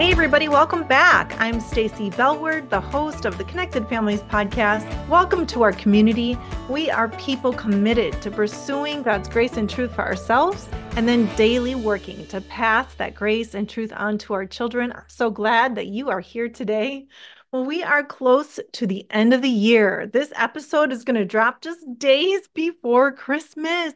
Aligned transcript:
Hey 0.00 0.12
everybody, 0.12 0.48
welcome 0.48 0.84
back. 0.84 1.38
I'm 1.38 1.60
Stacy 1.60 2.08
Bellward, 2.08 2.70
the 2.70 2.80
host 2.80 3.26
of 3.26 3.36
the 3.36 3.44
Connected 3.44 3.86
Families 3.86 4.22
podcast. 4.22 4.88
Welcome 5.08 5.46
to 5.48 5.60
our 5.60 5.72
community. 5.72 6.38
We 6.70 6.90
are 6.90 7.10
people 7.10 7.52
committed 7.52 8.22
to 8.22 8.30
pursuing 8.30 9.02
God's 9.02 9.28
grace 9.28 9.58
and 9.58 9.68
truth 9.68 9.94
for 9.94 10.00
ourselves 10.00 10.70
and 10.96 11.06
then 11.06 11.28
daily 11.36 11.74
working 11.74 12.26
to 12.28 12.40
pass 12.40 12.94
that 12.94 13.14
grace 13.14 13.52
and 13.52 13.68
truth 13.68 13.92
on 13.94 14.16
to 14.20 14.32
our 14.32 14.46
children. 14.46 14.90
I'm 14.90 15.02
so 15.08 15.30
glad 15.30 15.74
that 15.74 15.88
you 15.88 16.08
are 16.08 16.20
here 16.20 16.48
today. 16.48 17.06
Well, 17.52 17.66
we 17.66 17.82
are 17.82 18.02
close 18.02 18.58
to 18.72 18.86
the 18.86 19.06
end 19.10 19.34
of 19.34 19.42
the 19.42 19.50
year. 19.50 20.08
This 20.10 20.32
episode 20.34 20.92
is 20.92 21.04
going 21.04 21.20
to 21.20 21.26
drop 21.26 21.60
just 21.60 21.84
days 21.98 22.48
before 22.54 23.12
Christmas. 23.12 23.92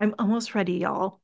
I'm 0.00 0.16
almost 0.18 0.56
ready, 0.56 0.78
y'all. 0.78 1.20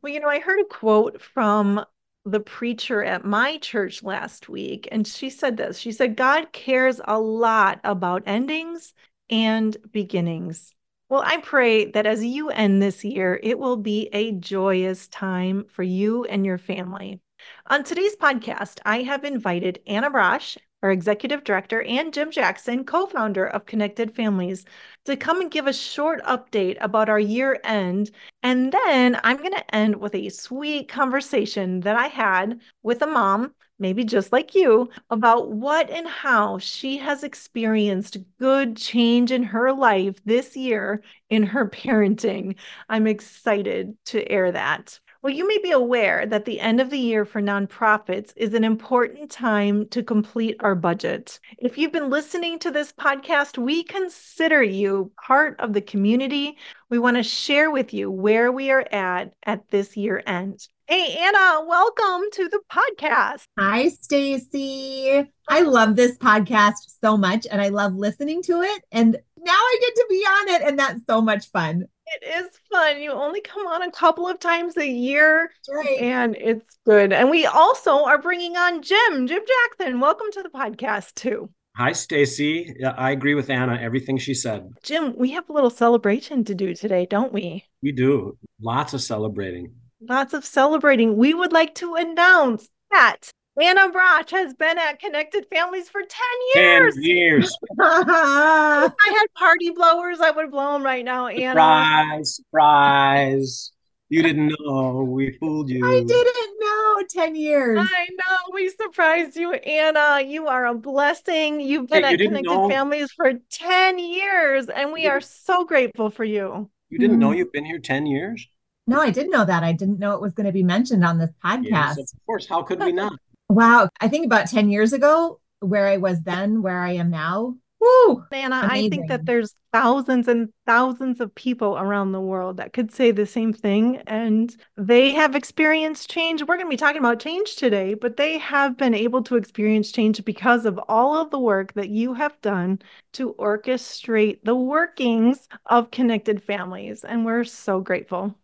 Well, 0.00 0.10
you 0.10 0.20
know, 0.20 0.28
I 0.28 0.38
heard 0.38 0.60
a 0.60 0.64
quote 0.64 1.20
from 1.20 1.84
the 2.30 2.40
preacher 2.40 3.02
at 3.02 3.24
my 3.24 3.58
church 3.58 4.02
last 4.02 4.48
week, 4.48 4.88
and 4.92 5.06
she 5.06 5.30
said 5.30 5.56
this 5.56 5.78
She 5.78 5.92
said, 5.92 6.16
God 6.16 6.52
cares 6.52 7.00
a 7.04 7.18
lot 7.18 7.80
about 7.84 8.22
endings 8.26 8.94
and 9.30 9.76
beginnings. 9.92 10.74
Well, 11.08 11.22
I 11.24 11.38
pray 11.38 11.90
that 11.92 12.06
as 12.06 12.22
you 12.22 12.50
end 12.50 12.82
this 12.82 13.02
year, 13.04 13.40
it 13.42 13.58
will 13.58 13.78
be 13.78 14.10
a 14.12 14.32
joyous 14.32 15.08
time 15.08 15.64
for 15.68 15.82
you 15.82 16.24
and 16.24 16.44
your 16.44 16.58
family. 16.58 17.20
On 17.68 17.82
today's 17.82 18.16
podcast, 18.16 18.80
I 18.84 19.02
have 19.02 19.24
invited 19.24 19.80
Anna 19.86 20.10
Braasch 20.10 20.58
our 20.82 20.90
executive 20.90 21.44
director, 21.44 21.82
and 21.82 22.12
Jim 22.12 22.30
Jackson, 22.30 22.84
co 22.84 23.06
founder 23.06 23.46
of 23.46 23.66
Connected 23.66 24.14
Families, 24.14 24.64
to 25.04 25.16
come 25.16 25.40
and 25.40 25.50
give 25.50 25.66
a 25.66 25.72
short 25.72 26.22
update 26.24 26.76
about 26.80 27.08
our 27.08 27.18
year 27.18 27.58
end. 27.64 28.10
And 28.42 28.72
then 28.72 29.18
I'm 29.24 29.38
going 29.38 29.52
to 29.52 29.74
end 29.74 29.96
with 29.96 30.14
a 30.14 30.28
sweet 30.28 30.88
conversation 30.88 31.80
that 31.80 31.96
I 31.96 32.06
had 32.08 32.60
with 32.82 33.02
a 33.02 33.06
mom, 33.06 33.54
maybe 33.78 34.04
just 34.04 34.32
like 34.32 34.54
you, 34.54 34.88
about 35.10 35.50
what 35.50 35.90
and 35.90 36.06
how 36.06 36.58
she 36.58 36.98
has 36.98 37.24
experienced 37.24 38.18
good 38.38 38.76
change 38.76 39.32
in 39.32 39.42
her 39.42 39.72
life 39.72 40.22
this 40.24 40.56
year 40.56 41.02
in 41.30 41.42
her 41.44 41.68
parenting. 41.70 42.56
I'm 42.88 43.06
excited 43.06 43.96
to 44.06 44.28
air 44.30 44.52
that. 44.52 45.00
Well, 45.20 45.34
you 45.34 45.48
may 45.48 45.58
be 45.58 45.72
aware 45.72 46.26
that 46.26 46.44
the 46.44 46.60
end 46.60 46.80
of 46.80 46.90
the 46.90 46.98
year 46.98 47.24
for 47.24 47.42
nonprofits 47.42 48.32
is 48.36 48.54
an 48.54 48.62
important 48.62 49.32
time 49.32 49.88
to 49.88 50.04
complete 50.04 50.54
our 50.60 50.76
budget. 50.76 51.40
If 51.58 51.76
you've 51.76 51.90
been 51.90 52.08
listening 52.08 52.60
to 52.60 52.70
this 52.70 52.92
podcast, 52.92 53.58
we 53.58 53.82
consider 53.82 54.62
you 54.62 55.10
part 55.26 55.58
of 55.58 55.72
the 55.72 55.80
community. 55.80 56.56
We 56.88 57.00
want 57.00 57.16
to 57.16 57.24
share 57.24 57.72
with 57.72 57.92
you 57.92 58.12
where 58.12 58.52
we 58.52 58.70
are 58.70 58.86
at 58.92 59.32
at 59.42 59.68
this 59.70 59.96
year 59.96 60.22
end. 60.24 60.68
Hey, 60.86 61.16
Anna, 61.18 61.66
welcome 61.66 62.28
to 62.34 62.48
the 62.48 62.60
podcast. 62.70 63.42
Hi, 63.58 63.88
Stacy. 63.88 65.28
I 65.48 65.62
love 65.62 65.96
this 65.96 66.16
podcast 66.16 66.96
so 67.02 67.16
much 67.16 67.44
and 67.50 67.60
I 67.60 67.70
love 67.70 67.94
listening 67.96 68.40
to 68.44 68.62
it. 68.62 68.84
And 68.92 69.18
now 69.44 69.52
I 69.52 69.76
get 69.80 69.94
to 69.96 70.06
be 70.08 70.16
on 70.16 70.48
it, 70.48 70.62
and 70.62 70.78
that's 70.78 71.00
so 71.06 71.20
much 71.20 71.50
fun. 71.50 71.86
It 72.14 72.44
is 72.44 72.48
fun. 72.70 73.02
You 73.02 73.12
only 73.12 73.42
come 73.42 73.66
on 73.66 73.82
a 73.82 73.90
couple 73.90 74.26
of 74.26 74.40
times 74.40 74.76
a 74.78 74.86
year, 74.86 75.50
right. 75.70 75.98
and 76.00 76.36
it's 76.36 76.78
good. 76.86 77.12
And 77.12 77.28
we 77.28 77.44
also 77.44 78.04
are 78.04 78.20
bringing 78.20 78.56
on 78.56 78.80
Jim, 78.82 79.26
Jim 79.26 79.42
Jackson. 79.46 80.00
Welcome 80.00 80.28
to 80.32 80.42
the 80.42 80.48
podcast 80.48 81.14
too. 81.14 81.50
Hi, 81.76 81.92
Stacy. 81.92 82.74
I 82.96 83.10
agree 83.10 83.34
with 83.34 83.50
Anna. 83.50 83.78
Everything 83.80 84.16
she 84.16 84.32
said. 84.32 84.70
Jim, 84.82 85.14
we 85.18 85.32
have 85.32 85.48
a 85.50 85.52
little 85.52 85.70
celebration 85.70 86.44
to 86.44 86.54
do 86.54 86.74
today, 86.74 87.06
don't 87.06 87.32
we? 87.32 87.64
We 87.82 87.92
do. 87.92 88.38
Lots 88.60 88.94
of 88.94 89.02
celebrating. 89.02 89.74
Lots 90.00 90.32
of 90.32 90.46
celebrating. 90.46 91.16
We 91.16 91.34
would 91.34 91.52
like 91.52 91.74
to 91.76 91.94
announce 91.94 92.68
that 92.90 93.30
Anna 93.60 93.90
Braasch 93.90 94.30
has 94.30 94.54
been 94.54 94.78
at 94.78 95.00
Connected 95.00 95.46
Families 95.52 95.88
for 95.88 96.00
10 96.00 96.08
years. 96.54 96.94
10 96.94 97.02
years. 97.02 97.46
if 97.70 97.78
I 97.80 98.90
had 99.04 99.26
party 99.36 99.70
blowers, 99.70 100.20
I 100.20 100.30
would 100.30 100.50
blow 100.50 100.74
them 100.74 100.84
right 100.84 101.04
now, 101.04 101.26
Anna. 101.26 101.50
Surprise, 101.52 102.36
surprise. 102.36 103.72
You 104.10 104.22
didn't 104.22 104.54
know. 104.60 105.02
We 105.02 105.36
fooled 105.38 105.68
you. 105.68 105.86
I 105.86 106.02
didn't 106.02 106.60
know. 106.60 107.02
10 107.10 107.34
years. 107.34 107.78
I 107.80 108.08
know. 108.10 108.36
We 108.54 108.70
surprised 108.70 109.36
you, 109.36 109.52
Anna. 109.52 110.22
You 110.24 110.46
are 110.46 110.66
a 110.66 110.74
blessing. 110.74 111.60
You've 111.60 111.88
been 111.88 112.04
hey, 112.04 112.14
at 112.14 112.18
Connected 112.18 112.44
know. 112.44 112.68
Families 112.68 113.12
for 113.12 113.32
10 113.50 113.98
years, 113.98 114.68
and 114.68 114.92
we 114.92 115.06
are 115.06 115.20
so 115.20 115.64
grateful 115.64 116.10
for 116.10 116.24
you. 116.24 116.70
You 116.88 116.98
didn't 116.98 117.18
know 117.18 117.28
mm-hmm. 117.28 117.38
you've 117.38 117.52
been 117.52 117.66
here 117.66 117.78
10 117.78 118.06
years? 118.06 118.46
No, 118.86 119.00
I 119.00 119.10
didn't 119.10 119.32
know 119.32 119.44
that. 119.44 119.62
I 119.62 119.72
didn't 119.72 119.98
know 119.98 120.14
it 120.14 120.22
was 120.22 120.32
going 120.32 120.46
to 120.46 120.52
be 120.52 120.62
mentioned 120.62 121.04
on 121.04 121.18
this 121.18 121.30
podcast. 121.44 121.96
Yes, 121.98 121.98
of 121.98 122.24
course. 122.24 122.46
How 122.46 122.62
could 122.62 122.80
we 122.80 122.92
not? 122.92 123.12
Wow. 123.48 123.88
I 124.00 124.08
think 124.08 124.26
about 124.26 124.48
10 124.48 124.68
years 124.68 124.92
ago, 124.92 125.40
where 125.60 125.86
I 125.86 125.96
was 125.96 126.22
then, 126.22 126.62
where 126.62 126.80
I 126.80 126.92
am 126.92 127.10
now. 127.10 127.56
Woo! 127.80 128.24
Anna, 128.32 128.62
Amazing. 128.64 128.86
I 128.86 128.88
think 128.88 129.08
that 129.08 129.24
there's 129.24 129.54
thousands 129.72 130.26
and 130.26 130.48
thousands 130.66 131.20
of 131.20 131.34
people 131.34 131.78
around 131.78 132.10
the 132.10 132.20
world 132.20 132.56
that 132.56 132.72
could 132.72 132.90
say 132.90 133.12
the 133.12 133.26
same 133.26 133.52
thing 133.52 133.98
and 134.08 134.56
they 134.76 135.12
have 135.12 135.36
experienced 135.36 136.10
change. 136.10 136.40
We're 136.40 136.56
going 136.56 136.66
to 136.66 136.70
be 136.70 136.76
talking 136.76 136.98
about 136.98 137.20
change 137.20 137.54
today, 137.54 137.94
but 137.94 138.16
they 138.16 138.38
have 138.38 138.76
been 138.76 138.94
able 138.94 139.22
to 139.24 139.36
experience 139.36 139.92
change 139.92 140.24
because 140.24 140.66
of 140.66 140.80
all 140.88 141.16
of 141.16 141.30
the 141.30 141.38
work 141.38 141.74
that 141.74 141.90
you 141.90 142.14
have 142.14 142.40
done 142.40 142.80
to 143.12 143.34
orchestrate 143.34 144.42
the 144.42 144.56
workings 144.56 145.48
of 145.66 145.92
connected 145.92 146.42
families. 146.42 147.04
And 147.04 147.24
we're 147.24 147.44
so 147.44 147.80
grateful. 147.80 148.36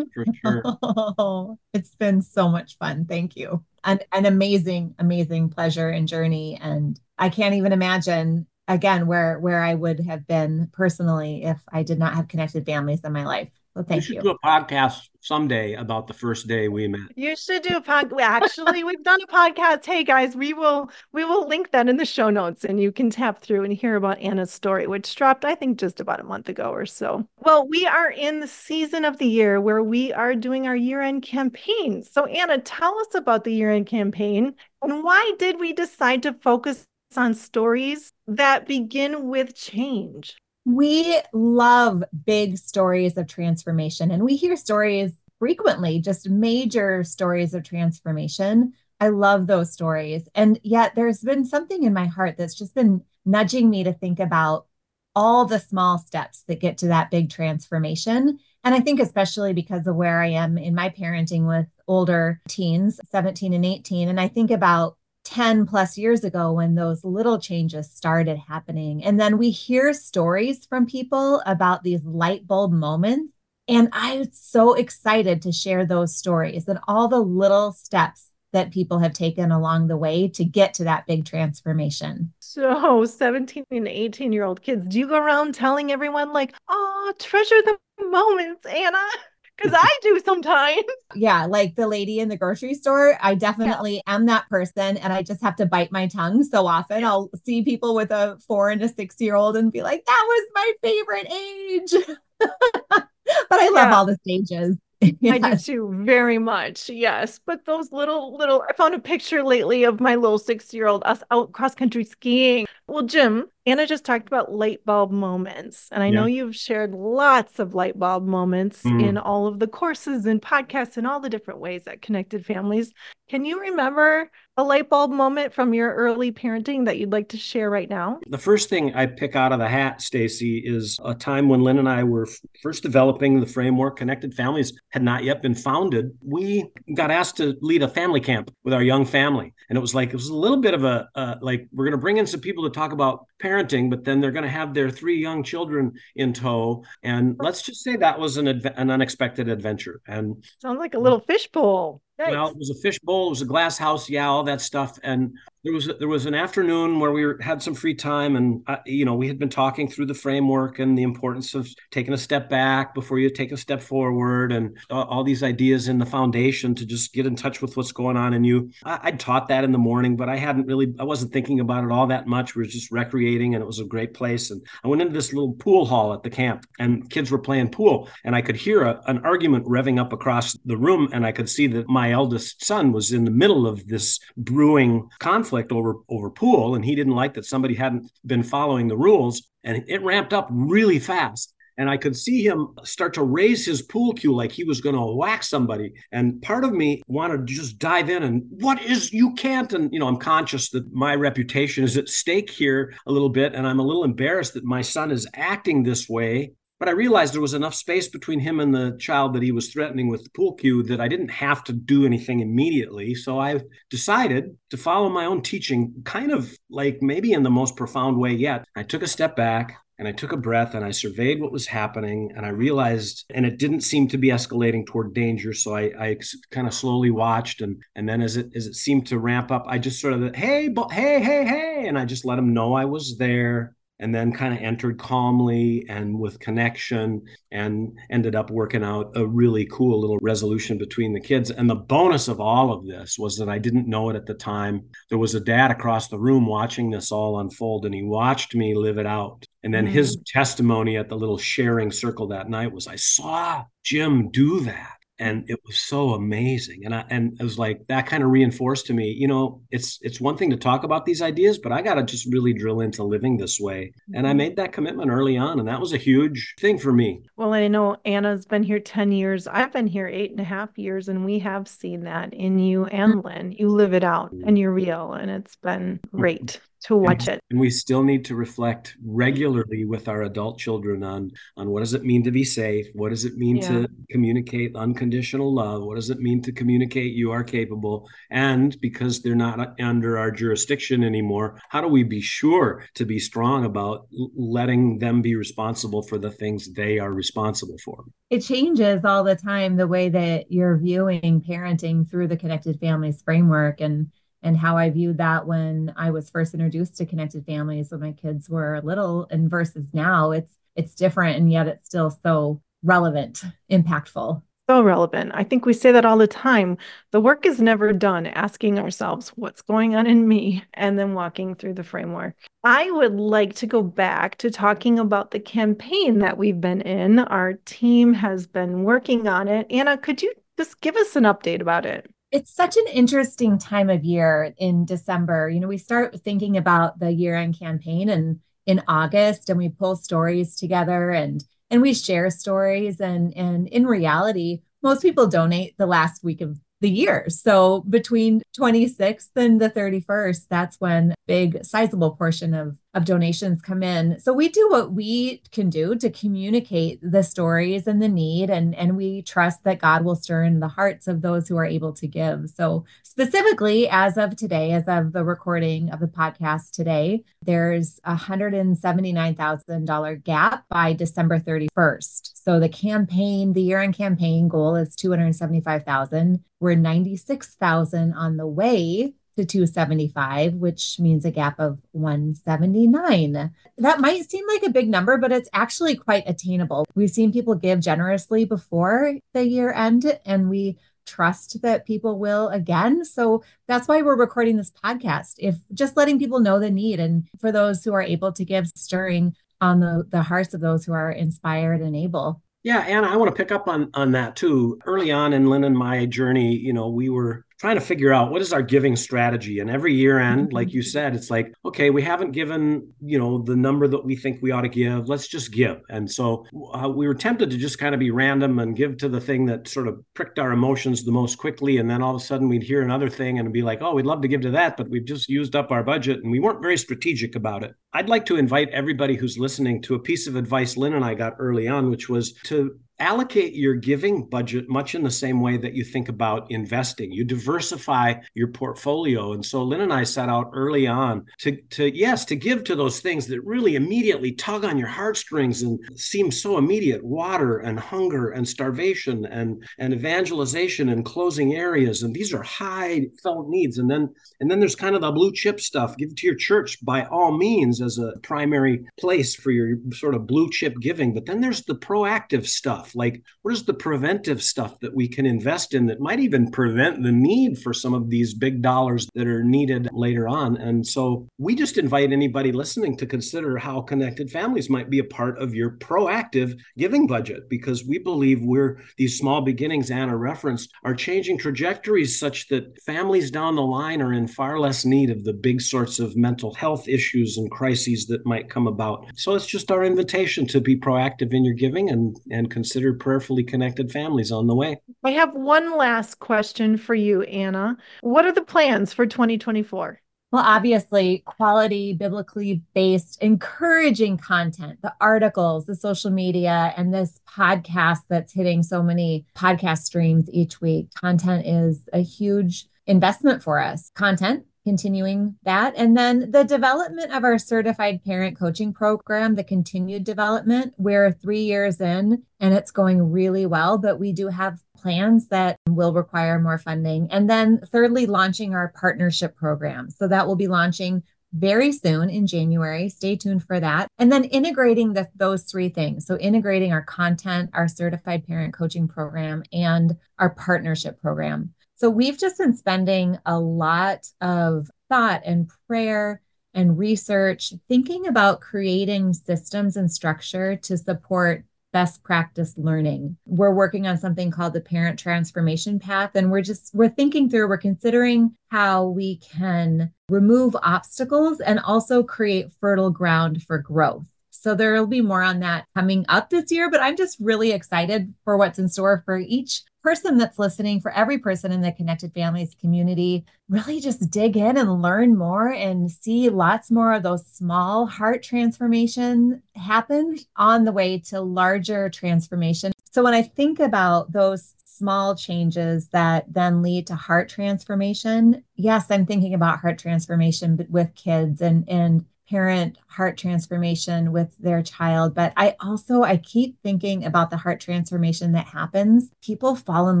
For 0.14 0.24
sure. 0.40 0.62
Oh, 0.82 1.58
it's 1.74 1.96
been 1.96 2.22
so 2.22 2.48
much 2.48 2.78
fun. 2.78 3.06
Thank 3.06 3.36
you 3.36 3.64
an, 3.84 4.00
an 4.12 4.26
amazing, 4.26 4.94
amazing 4.98 5.50
pleasure 5.50 5.88
and 5.88 6.08
journey. 6.08 6.58
And 6.60 6.98
I 7.18 7.28
can't 7.28 7.54
even 7.54 7.72
imagine 7.72 8.46
again 8.66 9.06
where 9.06 9.38
where 9.38 9.62
I 9.62 9.74
would 9.74 10.00
have 10.00 10.26
been 10.26 10.68
personally 10.72 11.44
if 11.44 11.60
I 11.70 11.82
did 11.82 11.98
not 11.98 12.14
have 12.14 12.28
connected 12.28 12.66
families 12.66 13.04
in 13.04 13.12
my 13.12 13.24
life. 13.24 13.50
Well, 13.74 13.84
thank 13.88 14.08
you. 14.08 14.16
you. 14.16 14.20
do 14.22 14.30
a 14.30 14.38
podcast 14.38 15.08
someday 15.20 15.74
about 15.74 16.06
the 16.06 16.14
first 16.14 16.46
day 16.46 16.68
we 16.68 16.86
met. 16.86 17.10
You 17.16 17.34
should 17.34 17.62
do 17.62 17.76
a 17.76 17.80
podcast. 17.80 18.20
Actually, 18.20 18.84
we've 18.84 19.02
done 19.02 19.20
a 19.22 19.26
podcast. 19.26 19.84
Hey 19.84 20.04
guys, 20.04 20.36
we 20.36 20.52
will 20.52 20.90
we 21.12 21.24
will 21.24 21.48
link 21.48 21.72
that 21.72 21.88
in 21.88 21.96
the 21.96 22.04
show 22.04 22.30
notes, 22.30 22.64
and 22.64 22.80
you 22.80 22.92
can 22.92 23.10
tap 23.10 23.40
through 23.40 23.64
and 23.64 23.72
hear 23.72 23.96
about 23.96 24.20
Anna's 24.20 24.52
story, 24.52 24.86
which 24.86 25.12
dropped 25.16 25.44
I 25.44 25.56
think 25.56 25.78
just 25.78 25.98
about 25.98 26.20
a 26.20 26.24
month 26.24 26.48
ago 26.48 26.70
or 26.70 26.86
so. 26.86 27.26
Well, 27.40 27.66
we 27.66 27.84
are 27.84 28.10
in 28.10 28.38
the 28.38 28.46
season 28.46 29.04
of 29.04 29.18
the 29.18 29.26
year 29.26 29.60
where 29.60 29.82
we 29.82 30.12
are 30.12 30.36
doing 30.36 30.68
our 30.68 30.76
year-end 30.76 31.22
campaign. 31.24 32.04
So 32.04 32.26
Anna, 32.26 32.58
tell 32.58 32.96
us 33.00 33.14
about 33.14 33.42
the 33.42 33.52
year-end 33.52 33.86
campaign 33.86 34.54
and 34.82 35.02
why 35.02 35.32
did 35.38 35.58
we 35.58 35.72
decide 35.72 36.22
to 36.22 36.32
focus 36.32 36.86
on 37.16 37.34
stories 37.34 38.12
that 38.26 38.66
begin 38.66 39.28
with 39.28 39.54
change? 39.54 40.36
We 40.64 41.18
love 41.32 42.04
big 42.24 42.58
stories 42.58 43.16
of 43.16 43.26
transformation, 43.26 44.10
and 44.10 44.22
we 44.22 44.36
hear 44.36 44.56
stories 44.56 45.12
frequently, 45.38 46.00
just 46.00 46.28
major 46.28 47.04
stories 47.04 47.54
of 47.54 47.64
transformation. 47.64 48.72
I 49.00 49.08
love 49.08 49.46
those 49.46 49.72
stories. 49.72 50.28
And 50.34 50.58
yet, 50.62 50.94
there's 50.94 51.20
been 51.20 51.44
something 51.44 51.82
in 51.82 51.92
my 51.92 52.06
heart 52.06 52.36
that's 52.36 52.54
just 52.54 52.74
been 52.74 53.02
nudging 53.24 53.68
me 53.68 53.84
to 53.84 53.92
think 53.92 54.20
about 54.20 54.66
all 55.14 55.44
the 55.44 55.60
small 55.60 55.98
steps 55.98 56.44
that 56.48 56.60
get 56.60 56.78
to 56.78 56.88
that 56.88 57.10
big 57.10 57.30
transformation. 57.30 58.38
And 58.64 58.74
I 58.74 58.80
think, 58.80 59.00
especially 59.00 59.52
because 59.52 59.86
of 59.86 59.96
where 59.96 60.20
I 60.20 60.28
am 60.28 60.56
in 60.58 60.74
my 60.74 60.88
parenting 60.88 61.46
with 61.46 61.66
older 61.86 62.40
teens, 62.48 62.98
17 63.10 63.52
and 63.52 63.64
18, 63.64 64.08
and 64.08 64.20
I 64.20 64.28
think 64.28 64.50
about 64.50 64.96
10 65.24 65.66
plus 65.66 65.98
years 65.98 66.24
ago 66.24 66.52
when 66.52 66.74
those 66.74 67.04
little 67.04 67.38
changes 67.38 67.90
started 67.90 68.38
happening. 68.38 69.04
And 69.04 69.18
then 69.18 69.38
we 69.38 69.50
hear 69.50 69.92
stories 69.92 70.64
from 70.66 70.86
people 70.86 71.42
about 71.46 71.82
these 71.82 72.04
light 72.04 72.46
bulb 72.46 72.72
moments. 72.72 73.32
And 73.66 73.88
I'm 73.92 74.30
so 74.32 74.74
excited 74.74 75.42
to 75.42 75.52
share 75.52 75.86
those 75.86 76.14
stories 76.14 76.68
and 76.68 76.78
all 76.86 77.08
the 77.08 77.20
little 77.20 77.72
steps 77.72 78.28
that 78.52 78.70
people 78.70 79.00
have 79.00 79.12
taken 79.12 79.50
along 79.50 79.88
the 79.88 79.96
way 79.96 80.28
to 80.28 80.44
get 80.44 80.74
to 80.74 80.84
that 80.84 81.06
big 81.06 81.24
transformation. 81.24 82.32
So, 82.38 83.04
17 83.04 83.64
and 83.72 83.88
18 83.88 84.32
year 84.32 84.44
old 84.44 84.62
kids, 84.62 84.86
do 84.86 84.98
you 84.98 85.08
go 85.08 85.18
around 85.18 85.54
telling 85.54 85.90
everyone, 85.90 86.32
like, 86.32 86.54
oh, 86.68 87.12
treasure 87.18 87.62
the 87.64 87.76
moments, 88.08 88.64
Anna? 88.66 89.04
because 89.56 89.72
I 89.74 89.90
do 90.02 90.20
sometimes. 90.24 90.84
Yeah, 91.14 91.46
like 91.46 91.76
the 91.76 91.86
lady 91.86 92.18
in 92.18 92.28
the 92.28 92.36
grocery 92.36 92.74
store, 92.74 93.16
I 93.20 93.34
definitely 93.34 93.96
yeah. 93.96 94.14
am 94.14 94.26
that 94.26 94.48
person. 94.48 94.96
And 94.96 95.12
I 95.12 95.22
just 95.22 95.42
have 95.42 95.56
to 95.56 95.66
bite 95.66 95.92
my 95.92 96.06
tongue 96.06 96.42
so 96.44 96.66
often. 96.66 97.04
I'll 97.04 97.30
see 97.44 97.62
people 97.62 97.94
with 97.94 98.10
a 98.10 98.38
four 98.46 98.70
and 98.70 98.82
a 98.82 98.88
six 98.88 99.20
year 99.20 99.36
old 99.36 99.56
and 99.56 99.72
be 99.72 99.82
like, 99.82 100.04
that 100.04 100.24
was 100.26 100.48
my 100.54 100.72
favorite 100.82 101.32
age. 101.32 101.94
but 102.38 103.08
I 103.50 103.68
love 103.68 103.88
yeah. 103.88 103.94
all 103.94 104.06
the 104.06 104.16
stages. 104.16 104.78
yes. 105.00 105.16
I 105.32 105.38
do 105.38 105.56
too, 105.56 105.94
very 106.04 106.38
much. 106.38 106.88
Yes. 106.88 107.40
But 107.44 107.64
those 107.64 107.92
little, 107.92 108.36
little, 108.36 108.64
I 108.68 108.72
found 108.72 108.94
a 108.94 108.98
picture 108.98 109.42
lately 109.42 109.84
of 109.84 110.00
my 110.00 110.16
little 110.16 110.38
six 110.38 110.74
year 110.74 110.86
old 110.86 111.02
us 111.04 111.22
out 111.30 111.52
cross 111.52 111.74
country 111.74 112.04
skiing. 112.04 112.66
Well, 112.86 113.04
Jim, 113.04 113.46
Anna 113.66 113.86
just 113.86 114.04
talked 114.04 114.26
about 114.26 114.52
light 114.52 114.84
bulb 114.84 115.10
moments. 115.10 115.88
And 115.90 116.02
I 116.02 116.06
Yeah. 116.08 116.12
know 116.20 116.26
you've 116.26 116.54
shared 116.54 116.92
lots 116.92 117.58
of 117.58 117.74
light 117.74 117.98
bulb 117.98 118.26
moments 118.26 118.82
Mm. 118.82 119.00
in 119.08 119.18
all 119.18 119.46
of 119.46 119.58
the 119.58 119.66
courses 119.66 120.26
and 120.26 120.40
podcasts 120.40 120.98
and 120.98 121.06
all 121.06 121.18
the 121.20 121.30
different 121.30 121.60
ways 121.60 121.84
that 121.84 122.02
connected 122.02 122.44
families. 122.44 122.92
Can 123.30 123.46
you 123.46 123.58
remember 123.58 124.30
a 124.58 124.62
light 124.62 124.90
bulb 124.90 125.10
moment 125.10 125.54
from 125.54 125.72
your 125.72 125.92
early 125.94 126.30
parenting 126.30 126.84
that 126.84 126.98
you'd 126.98 127.10
like 127.10 127.30
to 127.30 127.38
share 127.38 127.70
right 127.70 127.88
now? 127.88 128.20
The 128.28 128.38
first 128.38 128.68
thing 128.68 128.94
I 128.94 129.06
pick 129.06 129.34
out 129.34 129.50
of 129.52 129.58
the 129.58 129.68
hat, 129.68 130.02
Stacy, 130.02 130.58
is 130.58 131.00
a 131.02 131.14
time 131.14 131.48
when 131.48 131.62
Lynn 131.62 131.78
and 131.78 131.88
I 131.88 132.04
were 132.04 132.28
first 132.62 132.82
developing 132.82 133.40
the 133.40 133.46
framework. 133.46 133.96
Connected 133.96 134.34
Families 134.34 134.78
had 134.90 135.02
not 135.02 135.24
yet 135.24 135.40
been 135.40 135.54
founded. 135.54 136.10
We 136.22 136.66
got 136.94 137.10
asked 137.10 137.38
to 137.38 137.56
lead 137.62 137.82
a 137.82 137.88
family 137.88 138.20
camp 138.20 138.50
with 138.62 138.74
our 138.74 138.82
young 138.82 139.06
family, 139.06 139.54
and 139.70 139.78
it 139.78 139.80
was 139.80 139.94
like 139.94 140.10
it 140.10 140.16
was 140.16 140.28
a 140.28 140.36
little 140.36 140.58
bit 140.58 140.74
of 140.74 140.84
a 140.84 141.08
uh, 141.14 141.36
like 141.40 141.66
we're 141.72 141.86
going 141.86 141.92
to 141.92 141.98
bring 141.98 142.18
in 142.18 142.26
some 142.26 142.40
people 142.40 142.64
to 142.64 142.70
talk 142.70 142.92
about 142.92 143.26
parenting, 143.42 143.53
but 143.62 144.04
then 144.04 144.20
they're 144.20 144.32
going 144.32 144.44
to 144.44 144.50
have 144.50 144.74
their 144.74 144.90
three 144.90 145.20
young 145.20 145.42
children 145.42 145.92
in 146.16 146.32
tow, 146.32 146.84
and 147.02 147.36
let's 147.38 147.62
just 147.62 147.82
say 147.82 147.96
that 147.96 148.18
was 148.18 148.36
an 148.36 148.46
adve- 148.46 148.74
an 148.76 148.90
unexpected 148.90 149.48
adventure. 149.48 150.00
And 150.06 150.44
Sounds 150.60 150.78
like 150.78 150.94
a 150.94 150.98
little 150.98 151.20
fishbowl. 151.20 152.00
Well, 152.18 152.48
it 152.48 152.56
was 152.56 152.70
a 152.70 152.80
fish 152.80 152.98
bowl, 153.00 153.26
it 153.26 153.30
was 153.30 153.42
a 153.42 153.46
glass 153.46 153.76
house, 153.76 154.08
yeah, 154.08 154.28
all 154.28 154.44
that 154.44 154.60
stuff. 154.60 154.98
And 155.02 155.36
there 155.64 155.72
was 155.72 155.90
there 155.98 156.08
was 156.08 156.26
an 156.26 156.34
afternoon 156.34 157.00
where 157.00 157.10
we 157.10 157.24
were, 157.24 157.38
had 157.40 157.62
some 157.62 157.74
free 157.74 157.94
time, 157.94 158.36
and 158.36 158.62
uh, 158.66 158.76
you 158.84 159.06
know 159.06 159.14
we 159.14 159.26
had 159.26 159.38
been 159.38 159.48
talking 159.48 159.88
through 159.88 160.04
the 160.04 160.14
framework 160.14 160.78
and 160.78 160.96
the 160.96 161.02
importance 161.02 161.54
of 161.54 161.66
taking 161.90 162.12
a 162.12 162.18
step 162.18 162.50
back 162.50 162.94
before 162.94 163.18
you 163.18 163.30
take 163.30 163.50
a 163.50 163.56
step 163.56 163.80
forward, 163.80 164.52
and 164.52 164.76
all, 164.90 165.04
all 165.04 165.24
these 165.24 165.42
ideas 165.42 165.88
in 165.88 165.98
the 165.98 166.04
foundation 166.04 166.74
to 166.74 166.84
just 166.84 167.14
get 167.14 167.24
in 167.24 167.34
touch 167.34 167.62
with 167.62 167.78
what's 167.78 167.92
going 167.92 168.16
on 168.16 168.34
in 168.34 168.44
you. 168.44 168.70
I, 168.84 169.00
I'd 169.04 169.20
taught 169.20 169.48
that 169.48 169.64
in 169.64 169.72
the 169.72 169.78
morning, 169.78 170.16
but 170.16 170.28
I 170.28 170.36
hadn't 170.36 170.66
really, 170.66 170.94
I 171.00 171.04
wasn't 171.04 171.32
thinking 171.32 171.60
about 171.60 171.82
it 171.82 171.90
all 171.90 172.06
that 172.08 172.26
much. 172.26 172.54
We 172.54 172.62
were 172.62 172.68
just 172.68 172.92
recreating, 172.92 173.54
and 173.54 173.62
it 173.62 173.66
was 173.66 173.80
a 173.80 173.84
great 173.84 174.12
place. 174.12 174.50
And 174.50 174.64
I 174.84 174.88
went 174.88 175.00
into 175.00 175.14
this 175.14 175.32
little 175.32 175.54
pool 175.54 175.86
hall 175.86 176.12
at 176.12 176.22
the 176.22 176.30
camp, 176.30 176.66
and 176.78 177.08
kids 177.08 177.30
were 177.30 177.38
playing 177.38 177.70
pool, 177.70 178.10
and 178.22 178.36
I 178.36 178.42
could 178.42 178.56
hear 178.56 178.82
a, 178.82 179.00
an 179.06 179.24
argument 179.24 179.64
revving 179.64 179.98
up 179.98 180.12
across 180.12 180.52
the 180.66 180.76
room, 180.76 181.08
and 181.14 181.24
I 181.24 181.32
could 181.32 181.48
see 181.48 181.68
that 181.68 181.88
my 181.88 182.12
eldest 182.12 182.62
son 182.62 182.92
was 182.92 183.12
in 183.12 183.24
the 183.24 183.30
middle 183.30 183.66
of 183.66 183.86
this 183.86 184.20
brewing 184.36 185.08
conflict 185.20 185.53
over 185.72 185.94
over 186.08 186.30
pool, 186.30 186.74
and 186.74 186.84
he 186.84 186.94
didn't 186.94 187.14
like 187.14 187.34
that 187.34 187.44
somebody 187.44 187.74
hadn't 187.74 188.10
been 188.26 188.42
following 188.42 188.88
the 188.88 188.96
rules, 188.96 189.48
and 189.62 189.84
it 189.86 190.02
ramped 190.02 190.32
up 190.32 190.48
really 190.50 190.98
fast. 190.98 191.54
And 191.76 191.90
I 191.90 191.96
could 191.96 192.16
see 192.16 192.46
him 192.46 192.68
start 192.84 193.14
to 193.14 193.24
raise 193.24 193.66
his 193.66 193.82
pool 193.82 194.12
cue 194.12 194.32
like 194.32 194.52
he 194.52 194.62
was 194.62 194.80
going 194.80 194.94
to 194.94 195.16
whack 195.16 195.42
somebody. 195.42 195.92
And 196.12 196.40
part 196.40 196.64
of 196.64 196.72
me 196.72 197.02
wanted 197.08 197.46
to 197.48 197.52
just 197.52 197.80
dive 197.80 198.10
in 198.10 198.22
and, 198.22 198.44
what 198.48 198.80
is, 198.82 199.12
you 199.12 199.34
can't. 199.34 199.72
And, 199.72 199.92
you 199.92 199.98
know, 199.98 200.06
I'm 200.06 200.18
conscious 200.18 200.70
that 200.70 200.92
my 200.92 201.16
reputation 201.16 201.82
is 201.82 201.96
at 201.96 202.08
stake 202.08 202.48
here 202.48 202.94
a 203.06 203.12
little 203.12 203.28
bit. 203.28 203.54
And 203.54 203.66
I'm 203.66 203.80
a 203.80 203.84
little 203.84 204.04
embarrassed 204.04 204.54
that 204.54 204.64
my 204.64 204.82
son 204.82 205.10
is 205.10 205.26
acting 205.34 205.82
this 205.82 206.08
way. 206.08 206.52
But 206.80 206.88
I 206.88 206.92
realized 206.92 207.32
there 207.32 207.40
was 207.40 207.54
enough 207.54 207.74
space 207.74 208.08
between 208.08 208.40
him 208.40 208.58
and 208.60 208.74
the 208.74 208.96
child 208.98 209.34
that 209.34 209.42
he 209.42 209.52
was 209.52 209.72
threatening 209.72 210.08
with 210.08 210.24
the 210.24 210.30
pool 210.30 210.54
cue 210.54 210.82
that 210.84 211.00
I 211.00 211.08
didn't 211.08 211.30
have 211.30 211.62
to 211.64 211.72
do 211.72 212.04
anything 212.04 212.40
immediately. 212.40 213.14
So 213.14 213.38
I 213.38 213.60
decided 213.90 214.56
to 214.70 214.76
follow 214.76 215.08
my 215.08 215.24
own 215.24 215.42
teaching, 215.42 215.94
kind 216.04 216.32
of 216.32 216.52
like 216.68 216.98
maybe 217.00 217.32
in 217.32 217.42
the 217.42 217.50
most 217.50 217.76
profound 217.76 218.18
way 218.18 218.32
yet. 218.32 218.64
I 218.76 218.82
took 218.82 219.02
a 219.02 219.08
step 219.08 219.36
back 219.36 219.76
and 219.98 220.08
I 220.08 220.12
took 220.12 220.32
a 220.32 220.36
breath 220.36 220.74
and 220.74 220.84
I 220.84 220.90
surveyed 220.90 221.40
what 221.40 221.52
was 221.52 221.68
happening 221.68 222.32
and 222.34 222.44
I 222.44 222.48
realized, 222.48 223.24
and 223.32 223.46
it 223.46 223.58
didn't 223.58 223.82
seem 223.82 224.08
to 224.08 224.18
be 224.18 224.28
escalating 224.28 224.84
toward 224.84 225.14
danger. 225.14 225.52
So 225.52 225.76
I, 225.76 225.92
I 225.98 226.16
kind 226.50 226.66
of 226.66 226.74
slowly 226.74 227.10
watched 227.10 227.60
and 227.60 227.80
and 227.94 228.08
then 228.08 228.20
as 228.20 228.36
it 228.36 228.50
as 228.56 228.66
it 228.66 228.74
seemed 228.74 229.06
to 229.06 229.18
ramp 229.20 229.52
up, 229.52 229.64
I 229.68 229.78
just 229.78 230.00
sort 230.00 230.14
of 230.14 230.34
hey 230.34 230.68
bo- 230.68 230.88
hey 230.88 231.22
hey 231.22 231.44
hey, 231.44 231.84
and 231.86 231.96
I 231.96 232.04
just 232.04 232.24
let 232.24 232.38
him 232.38 232.52
know 232.52 232.74
I 232.74 232.86
was 232.86 233.16
there 233.18 233.73
and 234.00 234.14
then 234.14 234.32
kind 234.32 234.52
of 234.52 234.60
entered 234.60 234.98
calmly 234.98 235.86
and 235.88 236.18
with 236.18 236.40
connection 236.40 237.22
and 237.52 237.96
ended 238.10 238.34
up 238.34 238.50
working 238.50 238.82
out 238.82 239.12
a 239.14 239.26
really 239.26 239.66
cool 239.66 240.00
little 240.00 240.18
resolution 240.20 240.78
between 240.78 241.12
the 241.12 241.20
kids. 241.20 241.50
And 241.50 241.70
the 241.70 241.76
bonus 241.76 242.28
of 242.28 242.40
all 242.40 242.72
of 242.72 242.86
this 242.86 243.18
was 243.18 243.36
that 243.38 243.48
I 243.48 243.58
didn't 243.58 243.88
know 243.88 244.10
it 244.10 244.16
at 244.16 244.26
the 244.26 244.34
time. 244.34 244.86
There 245.10 245.18
was 245.18 245.34
a 245.34 245.40
dad 245.40 245.70
across 245.70 246.08
the 246.08 246.18
room 246.18 246.46
watching 246.46 246.90
this 246.90 247.12
all 247.12 247.38
unfold, 247.38 247.86
and 247.86 247.94
he 247.94 248.02
watched 248.02 248.54
me 248.54 248.74
live 248.74 248.98
it 248.98 249.06
out. 249.06 249.46
And 249.62 249.72
then 249.72 249.86
his 249.86 250.16
mm. 250.16 250.24
testimony 250.26 250.96
at 250.96 251.08
the 251.08 251.16
little 251.16 251.38
sharing 251.38 251.90
circle 251.90 252.28
that 252.28 252.50
night 252.50 252.72
was 252.72 252.86
I 252.86 252.96
saw 252.96 253.64
Jim 253.84 254.30
do 254.30 254.60
that 254.60 254.98
and 255.18 255.44
it 255.48 255.60
was 255.66 255.78
so 255.78 256.14
amazing 256.14 256.84
and 256.84 256.94
i 256.94 257.04
and 257.10 257.36
it 257.38 257.42
was 257.42 257.58
like 257.58 257.86
that 257.88 258.06
kind 258.06 258.22
of 258.22 258.30
reinforced 258.30 258.86
to 258.86 258.94
me 258.94 259.10
you 259.10 259.28
know 259.28 259.60
it's 259.70 259.98
it's 260.02 260.20
one 260.20 260.36
thing 260.36 260.50
to 260.50 260.56
talk 260.56 260.84
about 260.84 261.04
these 261.04 261.22
ideas 261.22 261.58
but 261.58 261.72
i 261.72 261.80
got 261.82 261.94
to 261.94 262.02
just 262.02 262.32
really 262.32 262.52
drill 262.52 262.80
into 262.80 263.02
living 263.04 263.36
this 263.36 263.60
way. 263.60 263.92
And 264.14 264.26
i 264.26 264.30
mm-hmm. 264.30 264.38
made 264.38 264.56
that 264.56 264.72
commitment 264.72 265.10
early 265.10 265.36
on 265.36 265.58
and 265.58 265.68
that 265.68 265.80
was 265.80 265.92
a 265.92 265.98
huge 265.98 266.54
thing 266.58 266.78
for 266.78 266.92
me. 266.92 267.22
Well, 267.36 267.52
I 267.52 267.68
know 267.68 267.96
Anna's 268.04 268.46
been 268.46 268.62
here 268.62 268.80
10 268.80 269.12
years. 269.12 269.46
I've 269.46 269.72
been 269.72 269.86
here 269.86 270.06
eight 270.06 270.30
and 270.30 270.40
a 270.40 270.44
half 270.44 270.76
years, 270.76 271.08
and 271.08 271.24
we 271.24 271.38
have 271.40 271.68
seen 271.68 272.04
that 272.04 272.32
in 272.34 272.58
you 272.58 272.84
and 272.86 273.14
mm. 273.14 273.24
Lynn. 273.24 273.52
You 273.52 273.68
live 273.68 273.94
it 273.94 274.04
out 274.04 274.32
and 274.32 274.56
mm. 274.56 274.58
you're 274.58 274.72
real, 274.72 275.12
and 275.12 275.30
it's 275.30 275.56
been 275.56 275.98
mm-hmm. 275.98 276.16
great 276.16 276.60
to 276.84 276.96
watch 276.96 277.28
it. 277.28 277.40
and 277.50 277.58
we 277.60 277.70
still 277.70 278.02
need 278.02 278.24
to 278.26 278.34
reflect 278.34 278.96
regularly 279.04 279.84
with 279.84 280.08
our 280.08 280.22
adult 280.22 280.58
children 280.58 281.02
on 281.02 281.30
on 281.56 281.70
what 281.70 281.80
does 281.80 281.94
it 281.94 282.04
mean 282.04 282.22
to 282.24 282.30
be 282.30 282.44
safe? 282.44 282.86
What 282.94 283.10
does 283.10 283.24
it 283.24 283.36
mean 283.36 283.56
Yeah. 283.56 283.68
to 283.68 283.88
communicate 284.10 284.74
unconditional 284.76 285.52
love? 285.54 285.82
What 285.84 285.96
does 285.96 286.10
it 286.10 286.18
mean 286.20 286.42
to 286.42 286.52
communicate 286.52 287.14
you 287.14 287.30
are 287.32 287.44
capable? 287.44 288.08
And 288.30 288.78
because 288.80 289.22
they're 289.22 289.34
not 289.34 289.80
under 289.80 290.18
our 290.18 290.30
jurisdiction 290.30 291.02
anymore 291.04 291.60
how 291.70 291.80
do 291.80 291.88
we 291.88 292.02
be 292.02 292.20
sure 292.20 292.84
to 292.94 293.04
be 293.04 293.18
strong 293.18 293.64
about 293.64 294.06
letting 294.36 294.98
them 294.98 295.22
be 295.22 295.34
responsible 295.36 296.02
for 296.02 296.18
the 296.18 296.30
things 296.30 296.72
they 296.72 296.98
are 296.98 297.12
responsible 297.12 297.76
for? 297.84 298.04
It 298.30 298.40
changes 298.40 299.04
all 299.04 299.24
the 299.24 299.36
time 299.36 299.76
the 299.76 299.86
way 299.86 300.08
that 300.08 300.50
you're 300.50 300.76
viewing 300.78 301.42
parenting 301.48 302.08
through 302.08 302.28
the 302.28 302.36
connected 302.36 302.78
families 302.80 303.22
framework. 303.22 303.80
And 303.80 304.10
and 304.44 304.56
how 304.56 304.76
I 304.76 304.90
viewed 304.90 305.18
that 305.18 305.46
when 305.46 305.92
I 305.96 306.10
was 306.10 306.30
first 306.30 306.54
introduced 306.54 306.96
to 306.98 307.06
connected 307.06 307.44
families 307.46 307.90
when 307.90 308.00
my 308.00 308.12
kids 308.12 308.48
were 308.48 308.80
little 308.82 309.26
and 309.30 309.50
versus 309.50 309.86
now 309.92 310.30
it's 310.30 310.56
it's 310.76 310.94
different 310.94 311.38
and 311.38 311.50
yet 311.50 311.66
it's 311.66 311.86
still 311.86 312.10
so 312.22 312.60
relevant 312.84 313.42
impactful 313.70 314.42
So 314.68 314.82
relevant. 314.82 315.32
I 315.34 315.44
think 315.44 315.66
we 315.66 315.72
say 315.74 315.92
that 315.92 316.06
all 316.06 316.16
the 316.16 316.26
time. 316.26 316.78
The 317.10 317.20
work 317.20 317.44
is 317.46 317.60
never 317.60 317.92
done 317.92 318.26
asking 318.28 318.78
ourselves 318.78 319.30
what's 319.36 319.60
going 319.62 319.94
on 319.94 320.06
in 320.06 320.26
me 320.28 320.64
and 320.74 320.98
then 320.98 321.14
walking 321.14 321.54
through 321.54 321.74
the 321.74 321.84
framework. 321.84 322.34
I 322.62 322.90
would 322.90 323.14
like 323.14 323.54
to 323.56 323.66
go 323.66 323.82
back 323.82 324.36
to 324.38 324.50
talking 324.50 324.98
about 324.98 325.30
the 325.32 325.40
campaign 325.40 326.18
that 326.20 326.38
we've 326.38 326.60
been 326.60 326.80
in. 326.80 327.18
Our 327.18 327.54
team 327.66 328.14
has 328.14 328.46
been 328.46 328.84
working 328.84 329.28
on 329.28 329.48
it. 329.48 329.66
Anna, 329.70 329.98
could 329.98 330.22
you 330.22 330.32
just 330.56 330.80
give 330.80 330.96
us 330.96 331.16
an 331.16 331.24
update 331.24 331.60
about 331.60 331.84
it? 331.84 332.10
It's 332.34 332.52
such 332.52 332.76
an 332.76 332.86
interesting 332.92 333.58
time 333.58 333.88
of 333.88 334.02
year 334.02 334.52
in 334.58 334.84
December. 334.84 335.48
You 335.48 335.60
know, 335.60 335.68
we 335.68 335.78
start 335.78 336.20
thinking 336.20 336.56
about 336.56 336.98
the 336.98 337.12
year 337.12 337.36
end 337.36 337.56
campaign 337.56 338.08
and 338.08 338.40
in 338.66 338.82
August 338.88 339.48
and 339.48 339.56
we 339.56 339.68
pull 339.68 339.94
stories 339.94 340.56
together 340.56 341.10
and 341.10 341.44
and 341.70 341.80
we 341.80 341.94
share 341.94 342.28
stories 342.30 343.00
and 343.00 343.32
and 343.36 343.68
in 343.68 343.86
reality, 343.86 344.62
most 344.82 345.00
people 345.00 345.28
donate 345.28 345.78
the 345.78 345.86
last 345.86 346.24
week 346.24 346.40
of 346.40 346.58
the 346.80 346.90
year. 346.90 347.26
So 347.28 347.82
between 347.88 348.42
26th 348.58 349.30
and 349.36 349.60
the 349.60 349.70
31st, 349.70 350.48
that's 350.50 350.80
when 350.80 351.14
big 351.28 351.64
sizable 351.64 352.16
portion 352.16 352.52
of 352.52 352.76
of 352.94 353.04
donations 353.04 353.60
come 353.60 353.82
in. 353.82 354.18
So 354.20 354.32
we 354.32 354.48
do 354.48 354.68
what 354.70 354.92
we 354.92 355.42
can 355.50 355.68
do 355.68 355.96
to 355.96 356.10
communicate 356.10 357.00
the 357.02 357.22
stories 357.22 357.86
and 357.86 358.00
the 358.00 358.08
need 358.08 358.48
and 358.50 358.74
and 358.74 358.96
we 358.96 359.22
trust 359.22 359.64
that 359.64 359.80
God 359.80 360.04
will 360.04 360.16
stir 360.16 360.44
in 360.44 360.60
the 360.60 360.68
hearts 360.68 361.08
of 361.08 361.22
those 361.22 361.48
who 361.48 361.56
are 361.56 361.66
able 361.66 361.92
to 361.94 362.06
give. 362.06 362.50
So 362.50 362.84
specifically 363.02 363.88
as 363.88 364.16
of 364.16 364.36
today 364.36 364.72
as 364.72 364.84
of 364.86 365.12
the 365.12 365.24
recording 365.24 365.90
of 365.90 366.00
the 366.00 366.06
podcast 366.06 366.70
today, 366.70 367.24
there's 367.42 367.98
a 368.04 368.14
$179,000 368.14 370.24
gap 370.24 370.64
by 370.68 370.92
December 370.92 371.40
31st. 371.40 372.30
So 372.34 372.60
the 372.60 372.68
campaign, 372.68 373.52
the 373.52 373.62
year-end 373.62 373.96
campaign 373.96 374.48
goal 374.48 374.76
is 374.76 374.94
275,000. 374.96 376.44
We're 376.60 376.76
96,000 376.76 378.12
on 378.12 378.36
the 378.36 378.46
way 378.46 379.14
to 379.36 379.44
275, 379.44 380.54
which 380.54 380.98
means 380.98 381.24
a 381.24 381.30
gap 381.30 381.58
of 381.58 381.78
179. 381.92 383.52
That 383.78 384.00
might 384.00 384.30
seem 384.30 384.46
like 384.48 384.62
a 384.62 384.70
big 384.70 384.88
number, 384.88 385.18
but 385.18 385.32
it's 385.32 385.48
actually 385.52 385.96
quite 385.96 386.24
attainable. 386.26 386.86
We've 386.94 387.10
seen 387.10 387.32
people 387.32 387.54
give 387.54 387.80
generously 387.80 388.44
before 388.44 389.18
the 389.32 389.46
year 389.46 389.72
end, 389.72 390.18
and 390.24 390.48
we 390.48 390.78
trust 391.06 391.60
that 391.62 391.86
people 391.86 392.18
will 392.18 392.48
again. 392.48 393.04
So 393.04 393.42
that's 393.68 393.88
why 393.88 394.02
we're 394.02 394.16
recording 394.16 394.56
this 394.56 394.70
podcast. 394.70 395.34
If 395.38 395.56
just 395.72 395.96
letting 395.96 396.18
people 396.18 396.40
know 396.40 396.58
the 396.58 396.70
need 396.70 397.00
and 397.00 397.28
for 397.40 397.52
those 397.52 397.84
who 397.84 397.92
are 397.92 398.02
able 398.02 398.32
to 398.32 398.44
give, 398.44 398.66
stirring 398.68 399.34
on 399.60 399.80
the, 399.80 400.06
the 400.08 400.22
hearts 400.22 400.54
of 400.54 400.60
those 400.60 400.84
who 400.84 400.92
are 400.92 401.10
inspired 401.10 401.80
and 401.80 401.96
able. 401.96 402.42
Yeah, 402.62 402.78
Anna, 402.78 403.08
I 403.08 403.16
want 403.16 403.30
to 403.30 403.36
pick 403.36 403.52
up 403.52 403.68
on 403.68 403.90
on 403.92 404.12
that 404.12 404.36
too. 404.36 404.78
Early 404.86 405.12
on 405.12 405.34
in 405.34 405.50
Lynn 405.50 405.64
and 405.64 405.76
my 405.76 406.06
journey, 406.06 406.56
you 406.56 406.72
know, 406.72 406.88
we 406.88 407.10
were 407.10 407.43
trying 407.58 407.76
to 407.76 407.80
figure 407.80 408.12
out 408.12 408.30
what 408.30 408.42
is 408.42 408.52
our 408.52 408.62
giving 408.62 408.96
strategy. 408.96 409.60
And 409.60 409.70
every 409.70 409.94
year 409.94 410.18
end, 410.18 410.52
like 410.52 410.72
you 410.72 410.82
said, 410.82 411.14
it's 411.14 411.30
like, 411.30 411.52
okay, 411.64 411.90
we 411.90 412.02
haven't 412.02 412.32
given, 412.32 412.92
you 413.00 413.18
know, 413.18 413.42
the 413.42 413.56
number 413.56 413.86
that 413.88 414.04
we 414.04 414.16
think 414.16 414.42
we 414.42 414.50
ought 414.50 414.62
to 414.62 414.68
give. 414.68 415.08
Let's 415.08 415.28
just 415.28 415.52
give. 415.52 415.80
And 415.88 416.10
so 416.10 416.44
uh, 416.72 416.88
we 416.88 417.06
were 417.06 417.14
tempted 417.14 417.50
to 417.50 417.56
just 417.56 417.78
kind 417.78 417.94
of 417.94 418.00
be 418.00 418.10
random 418.10 418.58
and 418.58 418.76
give 418.76 418.96
to 418.98 419.08
the 419.08 419.20
thing 419.20 419.46
that 419.46 419.68
sort 419.68 419.88
of 419.88 420.02
pricked 420.14 420.38
our 420.38 420.52
emotions 420.52 421.04
the 421.04 421.12
most 421.12 421.38
quickly. 421.38 421.78
And 421.78 421.88
then 421.88 422.02
all 422.02 422.16
of 422.16 422.20
a 422.20 422.24
sudden 422.24 422.48
we'd 422.48 422.62
hear 422.62 422.82
another 422.82 423.08
thing 423.08 423.38
and 423.38 423.52
be 423.52 423.62
like, 423.62 423.78
oh, 423.82 423.94
we'd 423.94 424.06
love 424.06 424.22
to 424.22 424.28
give 424.28 424.40
to 424.42 424.50
that, 424.50 424.76
but 424.76 424.90
we've 424.90 425.04
just 425.04 425.28
used 425.28 425.54
up 425.54 425.70
our 425.70 425.84
budget 425.84 426.22
and 426.22 426.30
we 426.30 426.40
weren't 426.40 426.62
very 426.62 426.76
strategic 426.76 427.36
about 427.36 427.62
it. 427.62 427.74
I'd 427.92 428.08
like 428.08 428.26
to 428.26 428.36
invite 428.36 428.68
everybody 428.70 429.14
who's 429.14 429.38
listening 429.38 429.80
to 429.82 429.94
a 429.94 430.00
piece 430.00 430.26
of 430.26 430.34
advice 430.34 430.76
Lynn 430.76 430.94
and 430.94 431.04
I 431.04 431.14
got 431.14 431.34
early 431.38 431.68
on, 431.68 431.90
which 431.90 432.08
was 432.08 432.32
to 432.44 432.76
allocate 432.98 433.54
your 433.54 433.74
giving 433.74 434.26
budget 434.26 434.68
much 434.68 434.94
in 434.94 435.02
the 435.02 435.10
same 435.10 435.40
way 435.40 435.56
that 435.56 435.74
you 435.74 435.84
think 435.84 436.08
about 436.08 436.50
investing. 436.50 437.10
You 437.10 437.24
diversify 437.24 438.14
your 438.34 438.48
portfolio. 438.48 439.32
And 439.32 439.44
so 439.44 439.62
Lynn 439.62 439.80
and 439.80 439.92
I 439.92 440.04
set 440.04 440.28
out 440.28 440.50
early 440.54 440.86
on 440.86 441.26
to, 441.38 441.56
to 441.70 441.96
yes, 441.96 442.24
to 442.26 442.36
give 442.36 442.64
to 442.64 442.76
those 442.76 443.00
things 443.00 443.26
that 443.26 443.44
really 443.44 443.76
immediately 443.76 444.32
tug 444.32 444.64
on 444.64 444.78
your 444.78 444.88
heartstrings 444.88 445.62
and 445.62 445.78
seem 445.98 446.30
so 446.30 446.56
immediate 446.56 447.04
water 447.04 447.58
and 447.58 447.78
hunger 447.78 448.30
and 448.30 448.48
starvation 448.48 449.26
and, 449.26 449.64
and 449.78 449.92
evangelization 449.92 450.88
and 450.88 451.04
closing 451.04 451.54
areas. 451.54 452.02
And 452.02 452.14
these 452.14 452.32
are 452.32 452.42
high 452.42 453.06
felt 453.22 453.48
needs. 453.48 453.78
And 453.78 453.90
then 453.90 454.08
and 454.40 454.50
then 454.50 454.60
there's 454.60 454.76
kind 454.76 454.94
of 454.94 455.00
the 455.00 455.10
blue 455.10 455.32
chip 455.32 455.60
stuff. 455.60 455.96
Give 455.96 456.14
to 456.14 456.26
your 456.26 456.36
church 456.36 456.84
by 456.84 457.04
all 457.06 457.36
means 457.36 457.80
as 457.80 457.98
a 457.98 458.18
primary 458.22 458.84
place 458.98 459.34
for 459.34 459.50
your 459.50 459.76
sort 459.92 460.14
of 460.14 460.26
blue 460.26 460.50
chip 460.50 460.74
giving. 460.80 461.14
But 461.14 461.26
then 461.26 461.40
there's 461.40 461.62
the 461.62 461.74
proactive 461.74 462.46
stuff 462.46 462.83
stuff? 462.84 462.94
Like, 462.94 463.22
what 463.42 463.54
is 463.54 463.64
the 463.64 463.74
preventive 463.74 464.42
stuff 464.42 464.78
that 464.80 464.94
we 464.94 465.08
can 465.08 465.26
invest 465.26 465.74
in 465.74 465.86
that 465.86 466.00
might 466.00 466.20
even 466.20 466.50
prevent 466.50 467.02
the 467.02 467.12
need 467.12 467.58
for 467.58 467.72
some 467.72 467.94
of 467.94 468.10
these 468.10 468.34
big 468.34 468.62
dollars 468.62 469.08
that 469.14 469.26
are 469.26 469.44
needed 469.44 469.88
later 469.92 470.28
on? 470.28 470.56
And 470.56 470.86
so 470.86 471.28
we 471.38 471.54
just 471.54 471.78
invite 471.78 472.12
anybody 472.12 472.52
listening 472.52 472.96
to 472.98 473.06
consider 473.06 473.58
how 473.58 473.82
connected 473.82 474.30
families 474.30 474.70
might 474.70 474.90
be 474.90 474.98
a 474.98 475.04
part 475.04 475.38
of 475.38 475.54
your 475.54 475.72
proactive 475.78 476.58
giving 476.76 477.06
budget 477.06 477.48
because 477.48 477.84
we 477.84 477.98
believe 477.98 478.40
we're 478.42 478.80
these 478.96 479.18
small 479.18 479.42
beginnings 479.42 479.90
Anna 479.90 480.16
referenced 480.16 480.72
are 480.84 480.94
changing 480.94 481.38
trajectories 481.38 482.18
such 482.18 482.48
that 482.48 482.78
families 482.82 483.30
down 483.30 483.56
the 483.56 483.62
line 483.62 484.02
are 484.02 484.12
in 484.12 484.26
far 484.28 484.58
less 484.58 484.84
need 484.84 485.10
of 485.10 485.24
the 485.24 485.32
big 485.32 485.60
sorts 485.60 485.98
of 485.98 486.16
mental 486.16 486.54
health 486.54 486.88
issues 486.88 487.36
and 487.36 487.50
crises 487.50 488.06
that 488.06 488.26
might 488.26 488.50
come 488.50 488.66
about. 488.66 489.06
So 489.16 489.34
it's 489.34 489.46
just 489.46 489.70
our 489.70 489.84
invitation 489.84 490.46
to 490.48 490.60
be 490.60 490.76
proactive 490.76 491.32
in 491.32 491.44
your 491.44 491.54
giving 491.54 491.90
and 491.90 492.16
and 492.30 492.50
consider 492.50 492.73
consider 492.74 492.92
prayerfully 492.92 493.44
connected 493.44 493.92
families 493.92 494.32
on 494.32 494.48
the 494.48 494.54
way. 494.54 494.80
I 495.04 495.12
have 495.12 495.32
one 495.32 495.78
last 495.78 496.18
question 496.18 496.76
for 496.76 496.96
you, 496.96 497.22
Anna. 497.22 497.76
What 498.00 498.26
are 498.26 498.32
the 498.32 498.42
plans 498.42 498.92
for 498.92 499.06
2024? 499.06 500.00
Well, 500.32 500.42
obviously, 500.44 501.22
quality, 501.24 501.92
biblically 501.92 502.62
based, 502.74 503.22
encouraging 503.22 504.18
content, 504.18 504.80
the 504.82 504.92
articles, 505.00 505.66
the 505.66 505.76
social 505.76 506.10
media, 506.10 506.74
and 506.76 506.92
this 506.92 507.20
podcast 507.28 508.00
that's 508.08 508.32
hitting 508.32 508.64
so 508.64 508.82
many 508.82 509.24
podcast 509.36 509.82
streams 509.82 510.28
each 510.32 510.60
week. 510.60 510.88
Content 510.94 511.46
is 511.46 511.88
a 511.92 512.00
huge 512.00 512.66
investment 512.88 513.44
for 513.44 513.60
us. 513.60 513.92
Content 513.94 514.46
continuing 514.64 515.36
that. 515.44 515.74
And 515.76 515.96
then 515.96 516.30
the 516.30 516.42
development 516.44 517.12
of 517.12 517.22
our 517.22 517.38
certified 517.38 518.02
parent 518.04 518.38
coaching 518.38 518.72
program, 518.72 519.34
the 519.34 519.44
continued 519.44 520.04
development, 520.04 520.74
we're 520.78 521.12
three 521.12 521.42
years 521.42 521.80
in 521.80 522.22
and 522.40 522.54
it's 522.54 522.70
going 522.70 523.12
really 523.12 523.46
well, 523.46 523.78
but 523.78 524.00
we 524.00 524.12
do 524.12 524.28
have 524.28 524.60
plans 524.76 525.28
that 525.28 525.58
will 525.68 525.92
require 525.92 526.38
more 526.38 526.58
funding. 526.58 527.08
And 527.10 527.28
then 527.28 527.60
thirdly, 527.72 528.06
launching 528.06 528.54
our 528.54 528.72
partnership 528.78 529.36
program. 529.36 529.90
So 529.90 530.08
that 530.08 530.26
will 530.26 530.36
be 530.36 530.48
launching 530.48 531.02
very 531.34 531.72
soon 531.72 532.08
in 532.08 532.26
January. 532.26 532.88
Stay 532.88 533.16
tuned 533.16 533.42
for 533.42 533.58
that. 533.58 533.88
And 533.98 534.10
then 534.10 534.24
integrating 534.24 534.92
the, 534.92 535.08
those 535.16 535.42
three 535.44 535.68
things. 535.68 536.06
So, 536.06 536.16
integrating 536.16 536.72
our 536.72 536.82
content, 536.82 537.50
our 537.52 537.68
certified 537.68 538.26
parent 538.26 538.54
coaching 538.54 538.88
program, 538.88 539.42
and 539.52 539.96
our 540.18 540.30
partnership 540.30 541.00
program. 541.00 541.52
So 541.76 541.90
we've 541.90 542.18
just 542.18 542.38
been 542.38 542.56
spending 542.56 543.18
a 543.26 543.38
lot 543.38 544.06
of 544.20 544.70
thought 544.88 545.22
and 545.24 545.50
prayer 545.66 546.22
and 546.54 546.78
research 546.78 547.52
thinking 547.68 548.06
about 548.06 548.40
creating 548.40 549.12
systems 549.12 549.76
and 549.76 549.90
structure 549.90 550.56
to 550.56 550.78
support 550.78 551.44
best 551.72 552.04
practice 552.04 552.54
learning. 552.56 553.16
We're 553.26 553.52
working 553.52 553.88
on 553.88 553.98
something 553.98 554.30
called 554.30 554.52
the 554.52 554.60
parent 554.60 554.96
transformation 554.96 555.80
path 555.80 556.12
and 556.14 556.30
we're 556.30 556.42
just 556.42 556.72
we're 556.72 556.88
thinking 556.88 557.28
through 557.28 557.48
we're 557.48 557.58
considering 557.58 558.36
how 558.48 558.86
we 558.86 559.16
can 559.16 559.92
remove 560.08 560.56
obstacles 560.62 561.40
and 561.40 561.58
also 561.58 562.04
create 562.04 562.52
fertile 562.60 562.90
ground 562.90 563.42
for 563.42 563.58
growth. 563.58 564.06
So 564.44 564.54
there 564.54 564.74
will 564.74 564.86
be 564.86 565.00
more 565.00 565.22
on 565.22 565.40
that 565.40 565.64
coming 565.74 566.04
up 566.06 566.28
this 566.28 566.52
year, 566.52 566.70
but 566.70 566.82
I'm 566.82 566.98
just 566.98 567.16
really 567.18 567.52
excited 567.52 568.12
for 568.24 568.36
what's 568.36 568.58
in 568.58 568.68
store 568.68 569.02
for 569.06 569.16
each 569.16 569.62
person 569.82 570.18
that's 570.18 570.38
listening, 570.38 570.82
for 570.82 570.90
every 570.90 571.16
person 571.16 571.50
in 571.50 571.62
the 571.62 571.72
Connected 571.72 572.12
Families 572.12 572.54
community. 572.60 573.24
Really 573.48 573.80
just 573.80 574.10
dig 574.10 574.36
in 574.36 574.58
and 574.58 574.82
learn 574.82 575.16
more 575.16 575.48
and 575.48 575.90
see 575.90 576.28
lots 576.28 576.70
more 576.70 576.92
of 576.92 577.02
those 577.02 577.26
small 577.26 577.86
heart 577.86 578.22
transformation 578.22 579.42
happen 579.56 580.18
on 580.36 580.66
the 580.66 580.72
way 580.72 580.98
to 581.06 581.22
larger 581.22 581.88
transformation. 581.88 582.72
So 582.90 583.02
when 583.02 583.14
I 583.14 583.22
think 583.22 583.60
about 583.60 584.12
those 584.12 584.52
small 584.66 585.14
changes 585.14 585.88
that 585.88 586.26
then 586.30 586.60
lead 586.60 586.86
to 586.88 586.96
heart 586.96 587.30
transformation, 587.30 588.44
yes, 588.56 588.90
I'm 588.90 589.06
thinking 589.06 589.32
about 589.32 589.60
heart 589.60 589.78
transformation 589.78 590.66
with 590.68 590.94
kids 590.94 591.40
and 591.40 591.66
and 591.66 592.04
parent 592.28 592.78
heart 592.88 593.16
transformation 593.18 594.12
with 594.12 594.36
their 594.38 594.62
child 594.62 595.14
but 595.14 595.32
i 595.36 595.54
also 595.60 596.02
i 596.02 596.16
keep 596.16 596.56
thinking 596.62 597.04
about 597.04 597.30
the 597.30 597.36
heart 597.36 597.60
transformation 597.60 598.32
that 598.32 598.46
happens 598.46 599.10
people 599.22 599.54
fall 599.54 599.88
in 599.88 600.00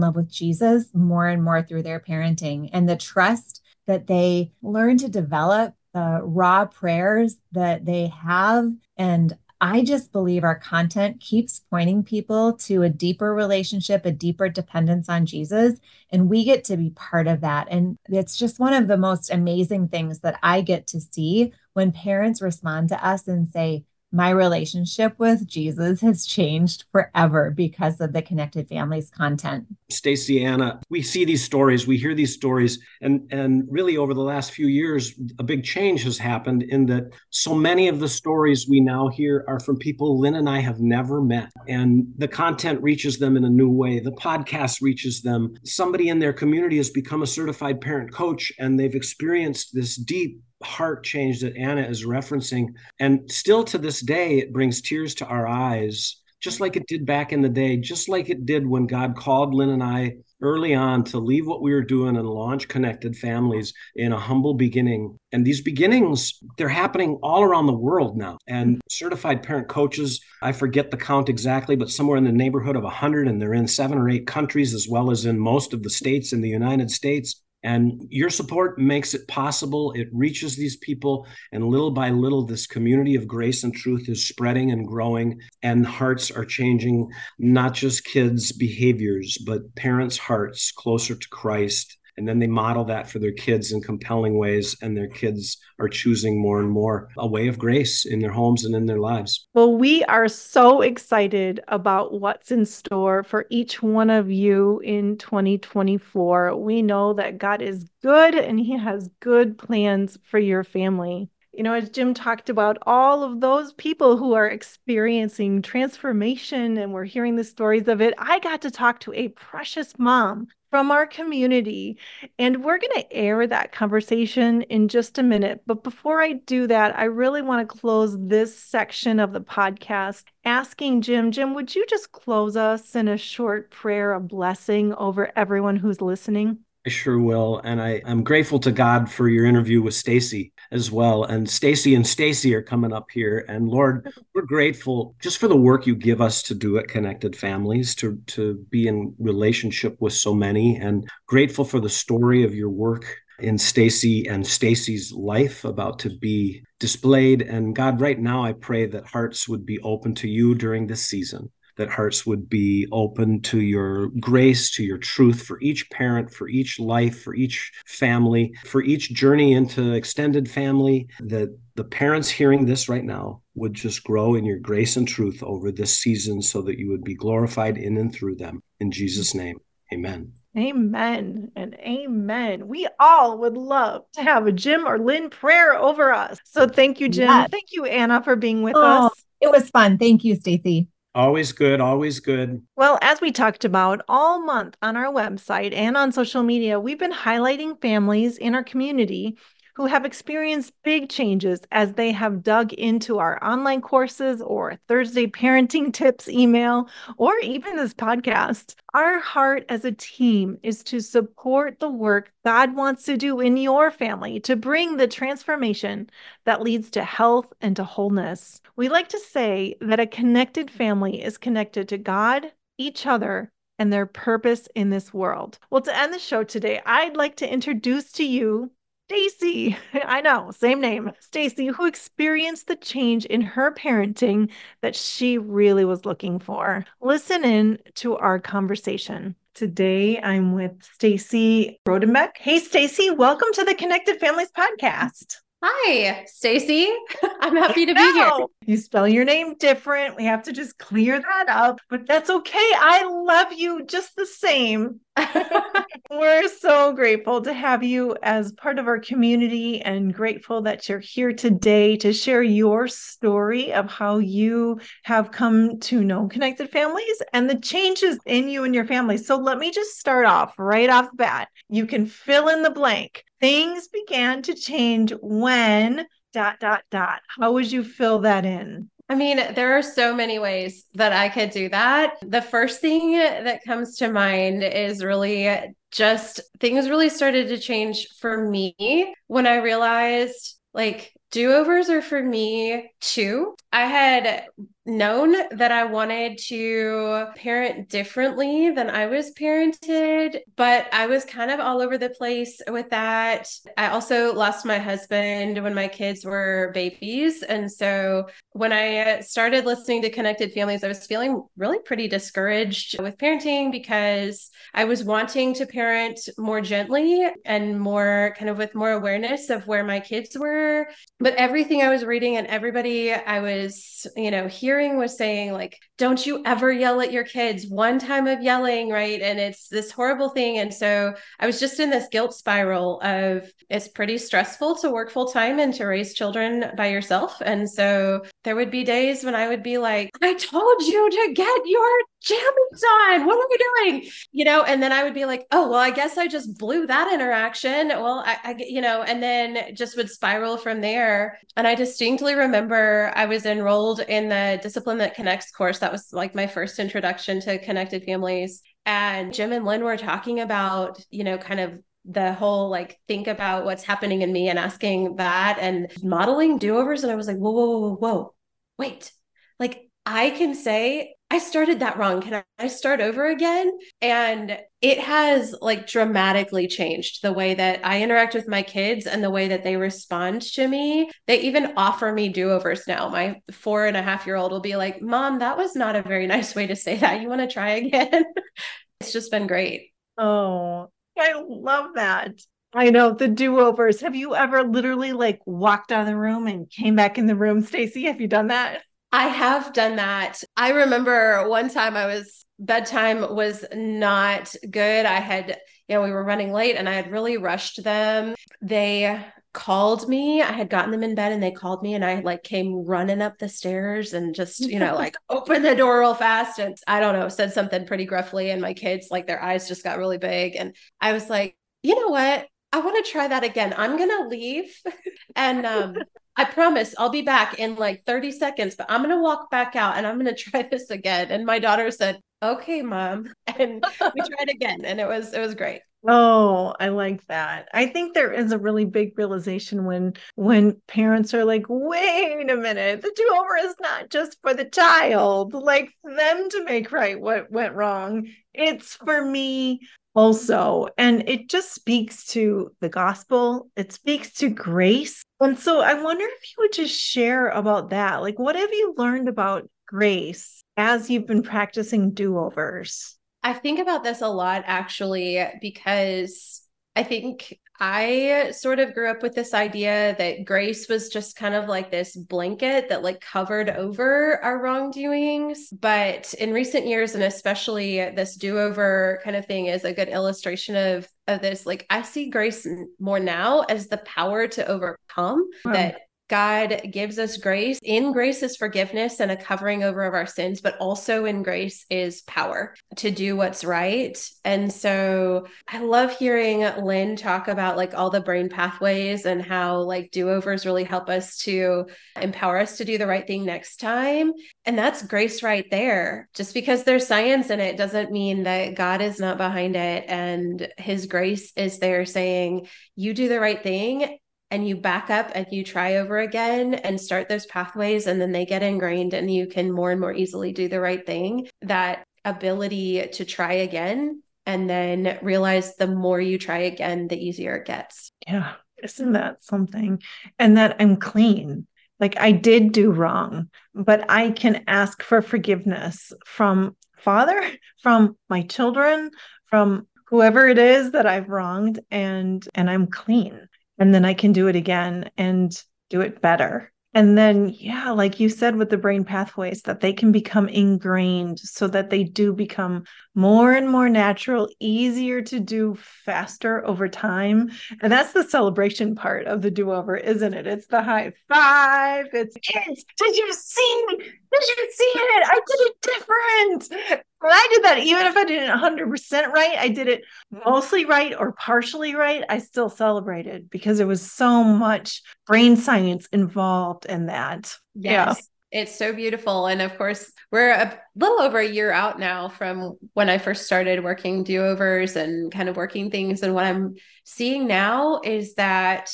love 0.00 0.16
with 0.16 0.30
jesus 0.30 0.88
more 0.94 1.26
and 1.28 1.42
more 1.42 1.62
through 1.62 1.82
their 1.82 2.00
parenting 2.00 2.68
and 2.72 2.88
the 2.88 2.96
trust 2.96 3.62
that 3.86 4.06
they 4.06 4.50
learn 4.62 4.96
to 4.96 5.08
develop 5.08 5.74
the 5.92 6.20
raw 6.22 6.64
prayers 6.64 7.36
that 7.52 7.84
they 7.84 8.06
have 8.06 8.70
and 8.96 9.36
I 9.60 9.82
just 9.82 10.12
believe 10.12 10.44
our 10.44 10.58
content 10.58 11.20
keeps 11.20 11.62
pointing 11.70 12.02
people 12.02 12.52
to 12.58 12.82
a 12.82 12.90
deeper 12.90 13.34
relationship, 13.34 14.04
a 14.04 14.12
deeper 14.12 14.50
dependence 14.50 15.08
on 15.08 15.24
Jesus. 15.24 15.80
And 16.10 16.28
we 16.28 16.44
get 16.44 16.64
to 16.64 16.76
be 16.76 16.90
part 16.90 17.26
of 17.26 17.40
that. 17.40 17.68
And 17.70 17.96
it's 18.10 18.36
just 18.36 18.58
one 18.58 18.74
of 18.74 18.88
the 18.88 18.98
most 18.98 19.30
amazing 19.30 19.88
things 19.88 20.20
that 20.20 20.38
I 20.42 20.60
get 20.60 20.86
to 20.88 21.00
see 21.00 21.54
when 21.74 21.92
parents 21.92 22.40
respond 22.40 22.88
to 22.88 23.06
us 23.06 23.28
and 23.28 23.48
say, 23.48 23.84
my 24.14 24.30
relationship 24.30 25.12
with 25.18 25.44
Jesus 25.44 26.00
has 26.00 26.24
changed 26.24 26.84
forever 26.92 27.50
because 27.50 28.00
of 28.00 28.12
the 28.12 28.22
Connected 28.22 28.68
Families 28.68 29.10
content. 29.10 29.66
Stacy 29.90 30.44
Anna, 30.44 30.80
we 30.88 31.02
see 31.02 31.24
these 31.24 31.42
stories, 31.42 31.88
we 31.88 31.98
hear 31.98 32.14
these 32.14 32.32
stories, 32.32 32.78
and 33.02 33.26
and 33.32 33.64
really 33.68 33.96
over 33.96 34.14
the 34.14 34.22
last 34.22 34.52
few 34.52 34.68
years, 34.68 35.14
a 35.40 35.42
big 35.42 35.64
change 35.64 36.04
has 36.04 36.16
happened 36.16 36.62
in 36.62 36.86
that 36.86 37.12
so 37.30 37.56
many 37.56 37.88
of 37.88 37.98
the 37.98 38.08
stories 38.08 38.68
we 38.68 38.78
now 38.78 39.08
hear 39.08 39.44
are 39.48 39.58
from 39.58 39.76
people 39.78 40.20
Lynn 40.20 40.36
and 40.36 40.48
I 40.48 40.60
have 40.60 40.78
never 40.78 41.20
met, 41.20 41.50
and 41.66 42.06
the 42.16 42.28
content 42.28 42.80
reaches 42.82 43.18
them 43.18 43.36
in 43.36 43.44
a 43.44 43.50
new 43.50 43.68
way. 43.68 43.98
The 43.98 44.12
podcast 44.12 44.80
reaches 44.80 45.22
them. 45.22 45.54
Somebody 45.64 46.08
in 46.08 46.20
their 46.20 46.32
community 46.32 46.76
has 46.76 46.90
become 46.90 47.22
a 47.22 47.26
certified 47.26 47.80
parent 47.80 48.12
coach, 48.12 48.52
and 48.60 48.78
they've 48.78 48.94
experienced 48.94 49.74
this 49.74 49.96
deep 49.96 50.40
heart 50.62 51.04
change 51.04 51.40
that 51.40 51.56
Anna 51.56 51.82
is 51.82 52.04
referencing. 52.04 52.68
And 53.00 53.30
still 53.30 53.64
to 53.64 53.78
this 53.78 54.00
day, 54.00 54.38
it 54.38 54.52
brings 54.52 54.80
tears 54.80 55.14
to 55.16 55.26
our 55.26 55.46
eyes, 55.46 56.20
just 56.40 56.60
like 56.60 56.76
it 56.76 56.86
did 56.86 57.06
back 57.06 57.32
in 57.32 57.42
the 57.42 57.48
day, 57.48 57.76
just 57.76 58.08
like 58.08 58.28
it 58.30 58.46
did 58.46 58.66
when 58.66 58.86
God 58.86 59.16
called 59.16 59.54
Lynn 59.54 59.70
and 59.70 59.82
I 59.82 60.16
early 60.44 60.74
on 60.74 61.02
to 61.02 61.18
leave 61.18 61.46
what 61.46 61.62
we 61.62 61.72
were 61.72 61.82
doing 61.82 62.16
and 62.16 62.28
launch 62.28 62.68
connected 62.68 63.16
families 63.16 63.72
in 63.96 64.12
a 64.12 64.18
humble 64.18 64.54
beginning. 64.54 65.18
And 65.32 65.44
these 65.44 65.62
beginnings, 65.62 66.38
they're 66.58 66.68
happening 66.68 67.18
all 67.22 67.42
around 67.42 67.66
the 67.66 67.72
world 67.72 68.16
now. 68.16 68.38
And 68.46 68.80
certified 68.90 69.42
parent 69.42 69.68
coaches, 69.68 70.20
I 70.42 70.52
forget 70.52 70.90
the 70.90 70.96
count 70.96 71.28
exactly, 71.28 71.76
but 71.76 71.90
somewhere 71.90 72.18
in 72.18 72.24
the 72.24 72.32
neighborhood 72.32 72.76
of 72.76 72.82
100, 72.82 73.26
and 73.26 73.40
they're 73.40 73.54
in 73.54 73.66
seven 73.66 73.98
or 73.98 74.08
eight 74.08 74.26
countries 74.26 74.74
as 74.74 74.86
well 74.88 75.10
as 75.10 75.24
in 75.24 75.38
most 75.38 75.72
of 75.72 75.82
the 75.82 75.90
states 75.90 76.32
in 76.32 76.42
the 76.42 76.50
United 76.50 76.90
States. 76.90 77.40
And 77.64 78.06
your 78.10 78.30
support 78.30 78.78
makes 78.78 79.14
it 79.14 79.26
possible. 79.26 79.92
It 79.92 80.08
reaches 80.12 80.54
these 80.54 80.76
people. 80.76 81.26
And 81.50 81.66
little 81.66 81.90
by 81.90 82.10
little, 82.10 82.44
this 82.44 82.66
community 82.66 83.16
of 83.16 83.26
grace 83.26 83.64
and 83.64 83.74
truth 83.74 84.08
is 84.08 84.28
spreading 84.28 84.70
and 84.70 84.86
growing. 84.86 85.40
And 85.62 85.86
hearts 85.86 86.30
are 86.30 86.44
changing, 86.44 87.10
not 87.38 87.74
just 87.74 88.04
kids' 88.04 88.52
behaviors, 88.52 89.38
but 89.38 89.74
parents' 89.74 90.18
hearts 90.18 90.70
closer 90.70 91.16
to 91.16 91.28
Christ 91.30 91.96
and 92.16 92.26
then 92.26 92.38
they 92.38 92.46
model 92.46 92.84
that 92.84 93.10
for 93.10 93.18
their 93.18 93.32
kids 93.32 93.72
in 93.72 93.80
compelling 93.80 94.38
ways 94.38 94.76
and 94.82 94.96
their 94.96 95.08
kids 95.08 95.58
are 95.78 95.88
choosing 95.88 96.40
more 96.40 96.60
and 96.60 96.70
more 96.70 97.08
a 97.18 97.26
way 97.26 97.48
of 97.48 97.58
grace 97.58 98.04
in 98.04 98.20
their 98.20 98.30
homes 98.32 98.64
and 98.64 98.74
in 98.74 98.86
their 98.86 99.00
lives. 99.00 99.48
Well 99.54 99.76
we 99.76 100.04
are 100.04 100.28
so 100.28 100.80
excited 100.80 101.60
about 101.68 102.20
what's 102.20 102.50
in 102.50 102.66
store 102.66 103.22
for 103.22 103.46
each 103.50 103.82
one 103.82 104.10
of 104.10 104.30
you 104.30 104.80
in 104.84 105.16
2024 105.18 106.56
we 106.56 106.82
know 106.82 107.12
that 107.14 107.38
god 107.38 107.62
is 107.62 107.86
good 108.02 108.34
and 108.34 108.60
he 108.60 108.76
has 108.76 109.08
good 109.20 109.56
plans 109.58 110.18
for 110.24 110.38
your 110.38 110.62
family. 110.64 111.30
You 111.52 111.62
know, 111.62 111.72
as 111.72 111.88
Jim 111.88 112.14
talked 112.14 112.50
about, 112.50 112.78
all 112.82 113.22
of 113.22 113.40
those 113.40 113.72
people 113.74 114.16
who 114.16 114.32
are 114.34 114.48
experiencing 114.48 115.62
transformation 115.62 116.76
and 116.76 116.92
we're 116.92 117.04
hearing 117.04 117.36
the 117.36 117.44
stories 117.44 117.86
of 117.86 118.00
it, 118.00 118.12
I 118.18 118.40
got 118.40 118.60
to 118.62 118.72
talk 118.72 118.98
to 119.00 119.12
a 119.12 119.28
precious 119.28 119.96
mom 119.96 120.48
from 120.74 120.90
our 120.90 121.06
community. 121.06 121.96
And 122.36 122.64
we're 122.64 122.80
going 122.80 122.96
to 122.96 123.12
air 123.12 123.46
that 123.46 123.70
conversation 123.70 124.62
in 124.62 124.88
just 124.88 125.18
a 125.18 125.22
minute. 125.22 125.60
But 125.66 125.84
before 125.84 126.20
I 126.20 126.32
do 126.32 126.66
that, 126.66 126.98
I 126.98 127.04
really 127.04 127.42
want 127.42 127.60
to 127.60 127.76
close 127.76 128.16
this 128.18 128.58
section 128.58 129.20
of 129.20 129.32
the 129.32 129.40
podcast 129.40 130.24
asking 130.44 131.02
Jim, 131.02 131.30
Jim, 131.30 131.54
would 131.54 131.76
you 131.76 131.86
just 131.86 132.10
close 132.10 132.56
us 132.56 132.96
in 132.96 133.06
a 133.06 133.16
short 133.16 133.70
prayer 133.70 134.14
of 134.14 134.26
blessing 134.26 134.92
over 134.94 135.30
everyone 135.36 135.76
who's 135.76 136.00
listening? 136.00 136.58
I 136.84 136.90
sure 136.90 137.20
will. 137.20 137.60
And 137.62 137.80
I, 137.80 138.02
I'm 138.04 138.24
grateful 138.24 138.58
to 138.58 138.72
God 138.72 139.08
for 139.08 139.28
your 139.28 139.46
interview 139.46 139.80
with 139.80 139.94
Stacy 139.94 140.52
as 140.74 140.90
well. 140.90 141.24
And 141.24 141.48
Stacy 141.48 141.94
and 141.94 142.06
Stacy 142.06 142.54
are 142.54 142.62
coming 142.62 142.92
up 142.92 143.06
here. 143.10 143.44
And 143.48 143.68
Lord, 143.68 144.12
we're 144.34 144.42
grateful 144.42 145.14
just 145.22 145.38
for 145.38 145.46
the 145.46 145.56
work 145.56 145.86
you 145.86 145.94
give 145.94 146.20
us 146.20 146.42
to 146.42 146.54
do 146.54 146.76
at 146.76 146.88
Connected 146.88 147.36
Families, 147.36 147.94
to, 147.96 148.20
to 148.26 148.56
be 148.70 148.88
in 148.88 149.14
relationship 149.18 149.96
with 150.00 150.12
so 150.12 150.34
many, 150.34 150.76
and 150.76 151.08
grateful 151.26 151.64
for 151.64 151.78
the 151.78 151.88
story 151.88 152.42
of 152.42 152.54
your 152.54 152.70
work 152.70 153.06
in 153.38 153.56
Stacy 153.56 154.26
and 154.26 154.46
Stacy's 154.46 155.12
life 155.12 155.64
about 155.64 156.00
to 156.00 156.10
be 156.10 156.64
displayed. 156.80 157.42
And 157.42 157.74
God, 157.74 158.00
right 158.00 158.18
now 158.18 158.44
I 158.44 158.52
pray 158.52 158.86
that 158.86 159.06
hearts 159.06 159.48
would 159.48 159.64
be 159.64 159.78
open 159.80 160.14
to 160.16 160.28
you 160.28 160.54
during 160.54 160.86
this 160.86 161.06
season 161.06 161.50
that 161.76 161.90
hearts 161.90 162.24
would 162.24 162.48
be 162.48 162.86
open 162.92 163.40
to 163.42 163.60
your 163.60 164.08
grace, 164.20 164.70
to 164.72 164.84
your 164.84 164.98
truth 164.98 165.42
for 165.42 165.60
each 165.60 165.90
parent, 165.90 166.32
for 166.32 166.48
each 166.48 166.78
life, 166.78 167.22
for 167.22 167.34
each 167.34 167.72
family, 167.86 168.54
for 168.64 168.82
each 168.82 169.12
journey 169.12 169.52
into 169.52 169.92
extended 169.92 170.50
family, 170.50 171.08
that 171.20 171.56
the 171.74 171.84
parents 171.84 172.28
hearing 172.28 172.64
this 172.64 172.88
right 172.88 173.04
now 173.04 173.42
would 173.54 173.74
just 173.74 174.04
grow 174.04 174.34
in 174.34 174.44
your 174.44 174.58
grace 174.58 174.96
and 174.96 175.08
truth 175.08 175.42
over 175.42 175.72
this 175.72 175.96
season 175.96 176.40
so 176.42 176.62
that 176.62 176.78
you 176.78 176.88
would 176.90 177.04
be 177.04 177.14
glorified 177.14 177.76
in 177.76 177.96
and 177.96 178.14
through 178.14 178.36
them. 178.36 178.60
In 178.80 178.90
Jesus' 178.90 179.34
name, 179.34 179.58
amen. 179.92 180.32
Amen 180.56 181.50
and 181.56 181.74
amen. 181.74 182.68
We 182.68 182.86
all 183.00 183.38
would 183.38 183.56
love 183.56 184.02
to 184.12 184.22
have 184.22 184.46
a 184.46 184.52
Jim 184.52 184.86
or 184.86 185.00
Lynn 185.00 185.28
prayer 185.28 185.74
over 185.74 186.12
us. 186.12 186.38
So 186.44 186.68
thank 186.68 187.00
you, 187.00 187.08
Jim. 187.08 187.28
Yes. 187.28 187.48
Thank 187.50 187.72
you, 187.72 187.86
Anna, 187.86 188.22
for 188.22 188.36
being 188.36 188.62
with 188.62 188.76
oh, 188.76 189.06
us. 189.06 189.24
It 189.40 189.50
was 189.50 189.68
fun. 189.70 189.98
Thank 189.98 190.22
you, 190.22 190.36
Stacy. 190.36 190.86
Always 191.14 191.52
good, 191.52 191.80
always 191.80 192.18
good. 192.18 192.62
Well, 192.74 192.98
as 193.00 193.20
we 193.20 193.30
talked 193.30 193.64
about 193.64 194.02
all 194.08 194.40
month 194.40 194.76
on 194.82 194.96
our 194.96 195.12
website 195.12 195.72
and 195.72 195.96
on 195.96 196.10
social 196.10 196.42
media, 196.42 196.80
we've 196.80 196.98
been 196.98 197.12
highlighting 197.12 197.80
families 197.80 198.36
in 198.36 198.54
our 198.54 198.64
community 198.64 199.38
who 199.76 199.86
have 199.86 200.04
experienced 200.04 200.72
big 200.82 201.08
changes 201.08 201.60
as 201.70 201.92
they 201.92 202.12
have 202.12 202.42
dug 202.42 202.72
into 202.72 203.18
our 203.18 203.42
online 203.44 203.80
courses 203.80 204.40
or 204.40 204.78
Thursday 204.88 205.26
parenting 205.26 205.92
tips 205.92 206.28
email 206.28 206.88
or 207.16 207.32
even 207.42 207.76
this 207.76 207.94
podcast. 207.94 208.74
Our 208.92 209.20
heart 209.20 209.64
as 209.68 209.84
a 209.84 209.92
team 209.92 210.58
is 210.62 210.82
to 210.84 211.00
support 211.00 211.80
the 211.80 211.90
work 211.90 212.32
God 212.44 212.74
wants 212.74 213.04
to 213.04 213.16
do 213.16 213.40
in 213.40 213.56
your 213.56 213.90
family 213.90 214.40
to 214.40 214.56
bring 214.56 214.96
the 214.96 215.08
transformation 215.08 216.08
that 216.44 216.62
leads 216.62 216.90
to 216.90 217.04
health 217.04 217.52
and 217.60 217.74
to 217.76 217.84
wholeness. 217.84 218.60
We 218.76 218.88
like 218.88 219.08
to 219.10 219.20
say 219.20 219.76
that 219.80 220.00
a 220.00 220.06
connected 220.06 220.68
family 220.68 221.22
is 221.22 221.38
connected 221.38 221.88
to 221.88 221.98
God, 221.98 222.52
each 222.76 223.06
other, 223.06 223.52
and 223.78 223.92
their 223.92 224.04
purpose 224.06 224.68
in 224.74 224.90
this 224.90 225.14
world. 225.14 225.60
Well, 225.70 225.82
to 225.82 225.96
end 225.96 226.12
the 226.12 226.18
show 226.18 226.42
today, 226.42 226.80
I'd 226.84 227.16
like 227.16 227.36
to 227.36 227.52
introduce 227.52 228.10
to 228.12 228.24
you 228.24 228.72
Stacy, 229.08 229.76
I 230.04 230.22
know, 230.22 230.50
same 230.50 230.80
name, 230.80 231.12
Stacy, 231.20 231.66
who 231.66 231.86
experienced 231.86 232.66
the 232.66 232.74
change 232.74 233.26
in 233.26 233.42
her 233.42 233.72
parenting 233.72 234.50
that 234.80 234.96
she 234.96 235.38
really 235.38 235.84
was 235.84 236.04
looking 236.04 236.40
for. 236.40 236.84
Listen 237.00 237.44
in 237.44 237.78
to 237.96 238.16
our 238.16 238.40
conversation. 238.40 239.36
Today 239.54 240.18
I'm 240.20 240.52
with 240.52 240.82
Stacey 240.82 241.78
Rodenbeck. 241.86 242.38
Hey 242.38 242.58
Stacy, 242.58 243.10
welcome 243.10 243.48
to 243.52 243.64
the 243.64 243.74
Connected 243.76 244.18
Families 244.18 244.50
podcast. 244.50 245.43
Hi, 245.66 246.26
Stacy. 246.26 246.92
I'm 247.40 247.56
happy 247.56 247.86
to 247.86 247.94
be 247.94 248.00
here. 248.12 248.30
You 248.66 248.76
spell 248.76 249.08
your 249.08 249.24
name 249.24 249.54
different. 249.56 250.14
We 250.14 250.24
have 250.26 250.42
to 250.42 250.52
just 250.52 250.76
clear 250.76 251.18
that 251.18 251.48
up, 251.48 251.80
but 251.88 252.06
that's 252.06 252.28
okay. 252.28 252.72
I 252.76 253.08
love 253.10 253.50
you 253.50 253.86
just 253.86 254.14
the 254.14 254.26
same. 254.26 255.00
We're 256.10 256.48
so 256.48 256.92
grateful 256.92 257.40
to 257.40 257.54
have 257.54 257.82
you 257.82 258.14
as 258.22 258.52
part 258.52 258.78
of 258.78 258.88
our 258.88 258.98
community 258.98 259.80
and 259.80 260.12
grateful 260.12 260.60
that 260.62 260.86
you're 260.86 260.98
here 260.98 261.32
today 261.32 261.96
to 261.98 262.12
share 262.12 262.42
your 262.42 262.86
story 262.86 263.72
of 263.72 263.88
how 263.90 264.18
you 264.18 264.80
have 265.04 265.30
come 265.30 265.78
to 265.80 266.04
know 266.04 266.28
connected 266.28 266.68
families 266.68 267.22
and 267.32 267.48
the 267.48 267.58
changes 267.58 268.18
in 268.26 268.50
you 268.50 268.64
and 268.64 268.74
your 268.74 268.84
family. 268.84 269.16
So 269.16 269.36
let 269.36 269.56
me 269.56 269.70
just 269.70 269.98
start 269.98 270.26
off 270.26 270.58
right 270.58 270.90
off 270.90 271.10
the 271.10 271.16
bat. 271.16 271.48
You 271.70 271.86
can 271.86 272.04
fill 272.04 272.48
in 272.48 272.62
the 272.62 272.70
blank 272.70 273.24
things 273.44 273.88
began 273.88 274.40
to 274.40 274.54
change 274.54 275.12
when 275.20 276.06
dot 276.32 276.58
dot 276.60 276.82
dot 276.90 277.20
how 277.28 277.52
would 277.52 277.70
you 277.70 277.84
fill 277.84 278.20
that 278.20 278.46
in 278.46 278.88
I 279.06 279.16
mean, 279.16 279.36
there 279.36 279.76
are 279.76 279.82
so 279.82 280.14
many 280.14 280.38
ways 280.38 280.86
that 280.94 281.12
I 281.12 281.28
could 281.28 281.50
do 281.50 281.68
that. 281.68 282.14
The 282.22 282.40
first 282.40 282.80
thing 282.80 283.12
that 283.12 283.62
comes 283.62 283.98
to 283.98 284.10
mind 284.10 284.62
is 284.62 285.04
really 285.04 285.74
just 285.90 286.40
things 286.58 286.88
really 286.88 287.10
started 287.10 287.48
to 287.48 287.58
change 287.58 288.08
for 288.18 288.48
me 288.48 289.14
when 289.26 289.46
I 289.46 289.56
realized 289.56 290.58
like 290.74 291.12
do 291.30 291.52
overs 291.52 291.88
are 291.88 292.02
for 292.02 292.22
me 292.22 292.92
too. 293.00 293.56
I 293.72 293.86
had 293.86 294.46
known 294.86 295.34
that 295.56 295.72
I 295.72 295.84
wanted 295.84 296.38
to 296.46 297.26
parent 297.34 297.88
differently 297.88 298.70
than 298.70 298.88
I 298.88 299.06
was 299.06 299.32
parented, 299.32 300.40
but 300.56 300.86
I 300.92 301.06
was 301.06 301.24
kind 301.24 301.50
of 301.50 301.58
all 301.58 301.80
over 301.80 301.98
the 301.98 302.10
place 302.10 302.60
with 302.68 302.90
that. 302.90 303.48
I 303.76 303.88
also 303.88 304.32
lost 304.34 304.64
my 304.64 304.78
husband 304.78 305.60
when 305.60 305.74
my 305.74 305.88
kids 305.88 306.24
were 306.24 306.70
babies. 306.74 307.42
And 307.42 307.70
so 307.70 308.26
when 308.54 308.72
I 308.72 308.98
uh, 308.98 309.22
started 309.22 309.64
listening 309.64 310.02
to 310.02 310.10
Connected 310.10 310.52
Families, 310.52 310.84
I 310.84 310.88
was 310.88 311.06
feeling 311.06 311.42
really 311.56 311.80
pretty 311.80 312.06
discouraged 312.06 313.00
with 313.02 313.18
parenting 313.18 313.72
because 313.72 314.50
I 314.72 314.84
was 314.84 315.04
wanting 315.04 315.54
to 315.54 315.66
parent 315.66 316.20
more 316.38 316.60
gently 316.60 317.28
and 317.44 317.80
more 317.80 318.34
kind 318.38 318.48
of 318.48 318.56
with 318.56 318.74
more 318.74 318.92
awareness 318.92 319.50
of 319.50 319.66
where 319.66 319.84
my 319.84 319.98
kids 319.98 320.38
were. 320.38 320.88
But 321.18 321.34
everything 321.34 321.82
I 321.82 321.88
was 321.88 322.04
reading 322.04 322.36
and 322.36 322.46
everybody 322.46 323.12
I 323.12 323.40
was, 323.40 324.06
you 324.16 324.30
know, 324.30 324.46
hearing 324.46 324.94
hearing 324.94 324.98
was 324.98 325.16
saying 325.16 325.52
like 325.52 325.78
don't 325.96 326.26
you 326.26 326.42
ever 326.44 326.72
yell 326.72 327.00
at 327.00 327.12
your 327.12 327.24
kids 327.24 327.66
one 327.68 327.98
time 327.98 328.26
of 328.26 328.42
yelling 328.42 328.90
right? 328.90 329.20
And 329.20 329.38
it's 329.38 329.68
this 329.68 329.90
horrible 329.90 330.30
thing. 330.30 330.58
And 330.58 330.72
so 330.72 331.14
i 331.38 331.46
was 331.46 331.60
just 331.60 331.78
in 331.80 331.90
this 331.90 332.08
guilt 332.10 332.34
spiral 332.34 333.00
of 333.00 333.50
it's 333.70 333.88
pretty 333.88 334.18
stressful 334.18 334.76
to 334.76 334.90
work 334.90 335.10
full 335.10 335.26
time 335.26 335.58
and 335.58 335.72
to 335.74 335.84
raise 335.84 336.14
children 336.14 336.72
by 336.76 336.88
yourself. 336.88 337.40
And 337.44 337.68
so 337.70 338.24
there 338.42 338.56
would 338.56 338.70
be 338.70 338.84
days 338.84 339.24
when 339.24 339.34
i 339.34 339.48
would 339.48 339.62
be 339.62 339.78
like 339.78 340.10
i 340.22 340.34
told 340.34 340.82
you 340.82 341.10
to 341.10 341.32
get 341.34 341.60
your 341.66 341.98
jammies 342.24 342.82
on. 343.12 343.26
What 343.26 343.36
are 343.36 343.48
we 343.48 343.90
doing? 343.90 344.10
You 344.32 344.44
know 344.44 344.62
and 344.64 344.82
then 344.82 344.92
i 344.92 345.04
would 345.04 345.14
be 345.14 345.26
like 345.26 345.46
oh 345.52 345.68
well 345.68 345.78
i 345.78 345.90
guess 345.90 346.18
i 346.18 346.26
just 346.26 346.58
blew 346.58 346.86
that 346.86 347.12
interaction. 347.12 347.88
Well 347.88 348.22
I, 348.26 348.38
I 348.42 348.56
you 348.58 348.80
know 348.80 349.02
and 349.02 349.22
then 349.22 349.74
just 349.74 349.96
would 349.96 350.10
spiral 350.10 350.56
from 350.56 350.80
there. 350.80 351.38
And 351.56 351.68
i 351.68 351.74
distinctly 351.74 352.34
remember 352.34 353.12
i 353.14 353.26
was 353.26 353.46
enrolled 353.46 354.00
in 354.00 354.28
the 354.28 354.58
Discipline 354.62 354.98
That 354.98 355.14
Connects 355.14 355.50
course. 355.50 355.82
That 355.84 355.92
was 355.92 356.14
like 356.14 356.34
my 356.34 356.46
first 356.46 356.78
introduction 356.78 357.40
to 357.40 357.58
connected 357.58 358.04
families. 358.04 358.62
And 358.86 359.34
Jim 359.34 359.52
and 359.52 359.66
Lynn 359.66 359.84
were 359.84 359.98
talking 359.98 360.40
about, 360.40 360.98
you 361.10 361.24
know, 361.24 361.36
kind 361.36 361.60
of 361.60 361.78
the 362.06 362.32
whole 362.32 362.70
like 362.70 362.98
think 363.06 363.26
about 363.26 363.66
what's 363.66 363.82
happening 363.82 364.22
in 364.22 364.32
me 364.32 364.48
and 364.48 364.58
asking 364.58 365.16
that 365.16 365.58
and 365.60 365.92
modeling 366.02 366.56
do 366.56 366.78
overs. 366.78 367.02
And 367.02 367.12
I 367.12 367.16
was 367.16 367.26
like, 367.26 367.36
whoa, 367.36 367.50
whoa, 367.50 367.78
whoa, 367.80 367.94
whoa, 367.96 368.34
wait. 368.78 369.12
Like 369.60 369.90
I 370.06 370.30
can 370.30 370.54
say 370.54 371.13
I 371.34 371.38
started 371.38 371.80
that 371.80 371.98
wrong. 371.98 372.20
Can 372.20 372.44
I 372.60 372.68
start 372.68 373.00
over 373.00 373.26
again? 373.26 373.76
And 374.00 374.56
it 374.80 375.00
has 375.00 375.52
like 375.60 375.88
dramatically 375.88 376.68
changed 376.68 377.22
the 377.22 377.32
way 377.32 377.54
that 377.54 377.84
I 377.84 378.02
interact 378.02 378.34
with 378.34 378.46
my 378.46 378.62
kids 378.62 379.08
and 379.08 379.20
the 379.20 379.32
way 379.32 379.48
that 379.48 379.64
they 379.64 379.76
respond 379.76 380.42
to 380.42 380.68
me. 380.68 381.10
They 381.26 381.40
even 381.40 381.72
offer 381.76 382.12
me 382.12 382.28
do 382.28 382.52
overs 382.52 382.86
now. 382.86 383.08
My 383.08 383.40
four 383.50 383.84
and 383.84 383.96
a 383.96 384.02
half 384.02 384.28
year 384.28 384.36
old 384.36 384.52
will 384.52 384.60
be 384.60 384.76
like, 384.76 385.02
Mom, 385.02 385.40
that 385.40 385.56
was 385.56 385.74
not 385.74 385.96
a 385.96 386.02
very 386.02 386.26
nice 386.28 386.54
way 386.54 386.68
to 386.68 386.76
say 386.76 386.98
that. 386.98 387.20
You 387.20 387.28
want 387.28 387.40
to 387.40 387.52
try 387.52 387.70
again? 387.70 388.26
it's 389.00 389.12
just 389.12 389.32
been 389.32 389.48
great. 389.48 389.90
Oh, 390.16 390.88
I 391.18 391.32
love 391.34 391.96
that. 391.96 392.30
I 392.72 392.90
know 392.90 393.12
the 393.12 393.26
do-overs. 393.26 394.02
Have 394.02 394.14
you 394.14 394.36
ever 394.36 394.62
literally 394.62 395.12
like 395.12 395.40
walked 395.46 395.90
out 395.90 396.02
of 396.02 396.06
the 396.06 396.16
room 396.16 396.46
and 396.46 396.70
came 396.70 396.94
back 396.94 397.18
in 397.18 397.26
the 397.26 397.34
room, 397.34 397.60
Stacy? 397.60 398.04
Have 398.04 398.20
you 398.20 398.28
done 398.28 398.46
that? 398.48 398.82
I 399.14 399.28
have 399.28 399.72
done 399.72 399.94
that. 399.94 400.42
I 400.56 400.70
remember 400.70 401.48
one 401.48 401.68
time 401.68 401.96
I 401.96 402.06
was 402.06 402.44
bedtime 402.58 403.36
was 403.36 403.64
not 403.72 404.52
good. 404.68 405.06
I 405.06 405.20
had, 405.20 405.56
you 405.86 405.94
know, 405.94 406.02
we 406.02 406.10
were 406.10 406.24
running 406.24 406.52
late 406.52 406.74
and 406.74 406.88
I 406.88 406.94
had 406.94 407.12
really 407.12 407.36
rushed 407.36 407.84
them. 407.84 408.34
They 408.60 409.24
called 409.52 410.08
me. 410.08 410.42
I 410.42 410.50
had 410.50 410.68
gotten 410.68 410.90
them 410.90 411.04
in 411.04 411.14
bed 411.14 411.30
and 411.30 411.40
they 411.40 411.52
called 411.52 411.80
me 411.80 411.94
and 411.94 412.04
I 412.04 412.22
like 412.22 412.42
came 412.42 412.84
running 412.86 413.22
up 413.22 413.38
the 413.38 413.48
stairs 413.48 414.14
and 414.14 414.34
just, 414.34 414.58
you 414.58 414.80
know, 414.80 414.96
like 414.96 415.14
open 415.30 415.62
the 415.62 415.76
door 415.76 416.00
real 416.00 416.14
fast 416.14 416.58
and 416.58 416.76
I 416.88 416.98
don't 416.98 417.16
know, 417.16 417.28
said 417.28 417.52
something 417.52 417.86
pretty 417.86 418.06
gruffly 418.06 418.50
and 418.50 418.60
my 418.60 418.74
kids 418.74 419.12
like 419.12 419.28
their 419.28 419.40
eyes 419.40 419.68
just 419.68 419.84
got 419.84 419.98
really 419.98 420.18
big 420.18 420.56
and 420.56 420.74
I 421.00 421.12
was 421.12 421.30
like, 421.30 421.56
"You 421.84 421.94
know 421.94 422.08
what? 422.08 422.48
I 422.72 422.80
want 422.80 423.04
to 423.04 423.12
try 423.12 423.28
that 423.28 423.44
again. 423.44 423.74
I'm 423.76 423.96
going 423.96 424.10
to 424.10 424.26
leave 424.26 424.76
and 425.36 425.64
um 425.64 425.94
I 426.36 426.44
promise 426.44 426.94
I'll 426.98 427.10
be 427.10 427.22
back 427.22 427.58
in 427.58 427.76
like 427.76 428.04
30 428.06 428.32
seconds, 428.32 428.74
but 428.74 428.86
I'm 428.88 429.02
going 429.02 429.14
to 429.14 429.22
walk 429.22 429.50
back 429.50 429.76
out 429.76 429.96
and 429.96 430.06
I'm 430.06 430.18
going 430.18 430.34
to 430.34 430.42
try 430.42 430.62
this 430.62 430.90
again. 430.90 431.30
And 431.30 431.46
my 431.46 431.58
daughter 431.58 431.90
said, 431.90 432.20
"Okay, 432.42 432.82
mom." 432.82 433.32
And 433.58 433.84
we 434.14 434.20
tried 434.36 434.50
again 434.50 434.84
and 434.84 435.00
it 435.00 435.06
was 435.06 435.32
it 435.32 435.40
was 435.40 435.54
great. 435.54 435.82
Oh, 436.06 436.74
I 436.78 436.88
like 436.88 437.24
that. 437.28 437.68
I 437.72 437.86
think 437.86 438.12
there 438.12 438.30
is 438.32 438.52
a 438.52 438.58
really 438.58 438.84
big 438.84 439.16
realization 439.16 439.86
when 439.86 440.12
when 440.34 440.80
parents 440.86 441.32
are 441.32 441.44
like, 441.44 441.64
"Wait 441.68 442.50
a 442.50 442.56
minute, 442.56 443.00
the 443.00 443.12
do-over 443.16 443.56
is 443.56 443.74
not 443.80 444.10
just 444.10 444.36
for 444.42 444.52
the 444.52 444.66
child, 444.66 445.54
like 445.54 445.90
them 446.02 446.50
to 446.50 446.64
make 446.64 446.92
right 446.92 447.18
what 447.18 447.50
went 447.50 447.74
wrong. 447.74 448.28
It's 448.52 448.96
for 448.96 449.24
me 449.24 449.80
also." 450.14 450.88
And 450.96 451.28
it 451.28 451.48
just 451.48 451.74
speaks 451.74 452.26
to 452.28 452.72
the 452.80 452.88
gospel. 452.88 453.68
It 453.76 453.92
speaks 453.92 454.32
to 454.34 454.48
grace. 454.48 455.22
And 455.40 455.58
so 455.58 455.80
I 455.80 455.94
wonder 455.94 456.24
if 456.24 456.50
you 456.50 456.56
would 456.58 456.72
just 456.72 456.98
share 456.98 457.48
about 457.48 457.90
that. 457.90 458.22
Like 458.22 458.38
what 458.38 458.56
have 458.56 458.72
you 458.72 458.94
learned 458.96 459.28
about 459.28 459.68
grace 459.86 460.62
as 460.76 461.10
you've 461.10 461.26
been 461.26 461.42
practicing 461.42 462.12
do-overs? 462.12 463.16
I 463.42 463.52
think 463.52 463.78
about 463.78 464.02
this 464.04 464.22
a 464.22 464.28
lot 464.28 464.64
actually 464.66 465.44
because 465.60 466.62
I 466.96 467.02
think 467.02 467.58
I 467.80 468.52
sort 468.52 468.78
of 468.78 468.94
grew 468.94 469.10
up 469.10 469.22
with 469.22 469.34
this 469.34 469.52
idea 469.52 470.14
that 470.18 470.44
grace 470.44 470.88
was 470.88 471.08
just 471.08 471.36
kind 471.36 471.54
of 471.54 471.68
like 471.68 471.90
this 471.90 472.14
blanket 472.14 472.88
that 472.88 473.02
like 473.02 473.20
covered 473.20 473.68
over 473.70 474.42
our 474.44 474.62
wrongdoings. 474.62 475.70
But 475.70 476.32
in 476.34 476.52
recent 476.52 476.86
years, 476.86 477.14
and 477.14 477.24
especially 477.24 477.96
this 477.96 478.36
do 478.36 478.58
over 478.58 479.20
kind 479.24 479.36
of 479.36 479.46
thing, 479.46 479.66
is 479.66 479.84
a 479.84 479.92
good 479.92 480.08
illustration 480.08 480.76
of 480.76 481.08
of 481.26 481.40
this. 481.40 481.66
Like 481.66 481.86
I 481.90 482.02
see 482.02 482.30
grace 482.30 482.66
more 483.00 483.20
now 483.20 483.62
as 483.62 483.88
the 483.88 483.98
power 483.98 484.46
to 484.48 484.66
overcome 484.66 485.48
wow. 485.64 485.72
that 485.72 486.02
God 486.28 486.80
gives 486.90 487.18
us 487.18 487.36
grace. 487.36 487.78
In 487.82 488.12
grace 488.12 488.42
is 488.42 488.56
forgiveness 488.56 489.20
and 489.20 489.30
a 489.30 489.36
covering 489.36 489.84
over 489.84 490.04
of 490.04 490.14
our 490.14 490.26
sins, 490.26 490.60
but 490.60 490.76
also 490.78 491.26
in 491.26 491.42
grace 491.42 491.84
is 491.90 492.22
power 492.22 492.74
to 492.96 493.10
do 493.10 493.36
what's 493.36 493.64
right. 493.64 494.16
And 494.44 494.72
so 494.72 495.46
I 495.68 495.80
love 495.80 496.16
hearing 496.16 496.66
Lynn 496.82 497.16
talk 497.16 497.48
about 497.48 497.76
like 497.76 497.94
all 497.94 498.10
the 498.10 498.20
brain 498.20 498.48
pathways 498.48 499.26
and 499.26 499.42
how 499.42 499.80
like 499.80 500.10
do 500.12 500.30
overs 500.30 500.64
really 500.64 500.84
help 500.84 501.08
us 501.08 501.38
to 501.38 501.86
empower 502.20 502.58
us 502.58 502.78
to 502.78 502.84
do 502.84 502.96
the 502.96 503.06
right 503.06 503.26
thing 503.26 503.44
next 503.44 503.76
time. 503.76 504.32
And 504.64 504.78
that's 504.78 505.02
grace 505.02 505.42
right 505.42 505.70
there. 505.70 506.28
Just 506.34 506.54
because 506.54 506.84
there's 506.84 507.06
science 507.06 507.50
in 507.50 507.60
it 507.60 507.76
doesn't 507.76 508.12
mean 508.12 508.44
that 508.44 508.74
God 508.74 509.02
is 509.02 509.20
not 509.20 509.36
behind 509.36 509.76
it. 509.76 510.04
And 510.08 510.68
his 510.78 511.06
grace 511.06 511.52
is 511.56 511.78
there 511.78 512.06
saying, 512.06 512.66
you 512.96 513.12
do 513.12 513.28
the 513.28 513.40
right 513.40 513.62
thing 513.62 514.18
and 514.54 514.66
you 514.66 514.76
back 514.76 515.10
up 515.10 515.32
and 515.34 515.46
you 515.50 515.64
try 515.64 515.96
over 515.96 516.18
again 516.18 516.74
and 516.74 517.00
start 517.00 517.28
those 517.28 517.46
pathways 517.46 518.06
and 518.06 518.20
then 518.20 518.30
they 518.30 518.46
get 518.46 518.62
ingrained 518.62 519.12
and 519.12 519.28
you 519.32 519.46
can 519.48 519.72
more 519.72 519.90
and 519.90 520.00
more 520.00 520.12
easily 520.12 520.52
do 520.52 520.68
the 520.68 520.80
right 520.80 521.04
thing 521.04 521.48
that 521.62 522.04
ability 522.24 523.08
to 523.08 523.24
try 523.24 523.54
again 523.54 524.22
and 524.46 524.70
then 524.70 525.18
realize 525.22 525.74
the 525.76 525.88
more 525.88 526.20
you 526.20 526.38
try 526.38 526.58
again 526.58 527.08
the 527.08 527.16
easier 527.16 527.56
it 527.56 527.66
gets. 527.66 528.12
Yeah 528.26 528.54
isn't 528.84 529.12
that 529.12 529.42
something? 529.42 530.00
And 530.38 530.56
that 530.56 530.76
i'm 530.78 530.96
clean. 530.96 531.66
Like 532.00 532.18
i 532.18 532.32
did 532.32 532.72
do 532.72 532.90
wrong 532.90 533.48
but 533.74 534.10
i 534.10 534.30
can 534.30 534.64
ask 534.66 535.02
for 535.02 535.22
forgiveness 535.22 536.12
from 536.26 536.76
father 536.98 537.40
from 537.82 538.16
my 538.28 538.42
children 538.42 539.10
from 539.46 539.86
whoever 540.08 540.46
it 540.48 540.58
is 540.58 540.90
that 540.90 541.06
i've 541.06 541.28
wronged 541.28 541.78
and 541.90 542.46
and 542.54 542.68
i'm 542.68 542.88
clean 542.88 543.48
and 543.78 543.94
then 543.94 544.04
I 544.04 544.14
can 544.14 544.32
do 544.32 544.48
it 544.48 544.56
again 544.56 545.10
and 545.16 545.52
do 545.90 546.00
it 546.00 546.20
better. 546.20 546.72
And 546.92 547.18
then, 547.18 547.48
yeah, 547.48 547.90
like 547.90 548.20
you 548.20 548.28
said 548.28 548.54
with 548.54 548.70
the 548.70 548.76
brain 548.76 549.04
pathways, 549.04 549.62
that 549.62 549.80
they 549.80 549.92
can 549.92 550.12
become 550.12 550.48
ingrained 550.48 551.40
so 551.40 551.66
that 551.68 551.90
they 551.90 552.04
do 552.04 552.32
become 552.32 552.84
more 553.14 553.52
and 553.52 553.68
more 553.70 553.88
natural, 553.88 554.48
easier 554.60 555.22
to 555.22 555.40
do 555.40 555.76
faster 556.04 556.64
over 556.66 556.88
time. 556.88 557.50
And 557.80 557.92
that's 557.92 558.12
the 558.12 558.24
celebration 558.24 558.94
part 558.94 559.26
of 559.26 559.42
the 559.42 559.50
do 559.50 559.72
over, 559.72 559.96
isn't 559.96 560.34
it? 560.34 560.46
It's 560.46 560.66
the 560.66 560.82
high 560.82 561.12
five. 561.28 562.06
It's 562.12 562.36
kids. 562.36 562.84
Did 562.96 563.16
you 563.16 563.32
see? 563.32 563.86
Did 563.88 564.42
you 564.48 564.70
see 564.72 564.92
it? 564.94 565.28
I 565.28 565.40
did 565.46 565.66
it 565.66 565.76
different. 565.82 567.04
When 567.20 567.32
I 567.32 567.48
did 567.52 567.64
that, 567.64 567.78
even 567.78 568.06
if 568.06 568.16
I 568.16 568.24
didn't 568.24 568.60
100% 568.60 569.28
right, 569.28 569.56
I 569.58 569.68
did 569.68 569.88
it 569.88 570.02
mostly 570.44 570.84
right 570.84 571.14
or 571.18 571.32
partially 571.32 571.94
right. 571.94 572.24
I 572.28 572.38
still 572.38 572.68
celebrated 572.68 573.48
because 573.48 573.78
there 573.78 573.86
was 573.86 574.02
so 574.10 574.44
much 574.44 575.02
brain 575.26 575.56
science 575.56 576.06
involved 576.12 576.84
in 576.84 577.06
that. 577.06 577.56
Yes. 577.74 578.16
Yeah. 578.18 578.22
It's 578.54 578.78
so 578.78 578.92
beautiful. 578.92 579.48
And 579.48 579.60
of 579.60 579.76
course, 579.76 580.12
we're 580.30 580.52
a 580.52 580.80
little 580.94 581.20
over 581.20 581.38
a 581.38 581.48
year 581.48 581.72
out 581.72 581.98
now 581.98 582.28
from 582.28 582.78
when 582.92 583.10
I 583.10 583.18
first 583.18 583.46
started 583.46 583.82
working 583.82 584.22
do 584.22 584.44
overs 584.44 584.94
and 584.94 585.32
kind 585.32 585.48
of 585.48 585.56
working 585.56 585.90
things. 585.90 586.22
And 586.22 586.34
what 586.34 586.46
I'm 586.46 586.76
seeing 587.02 587.48
now 587.48 588.00
is 588.04 588.34
that 588.36 588.90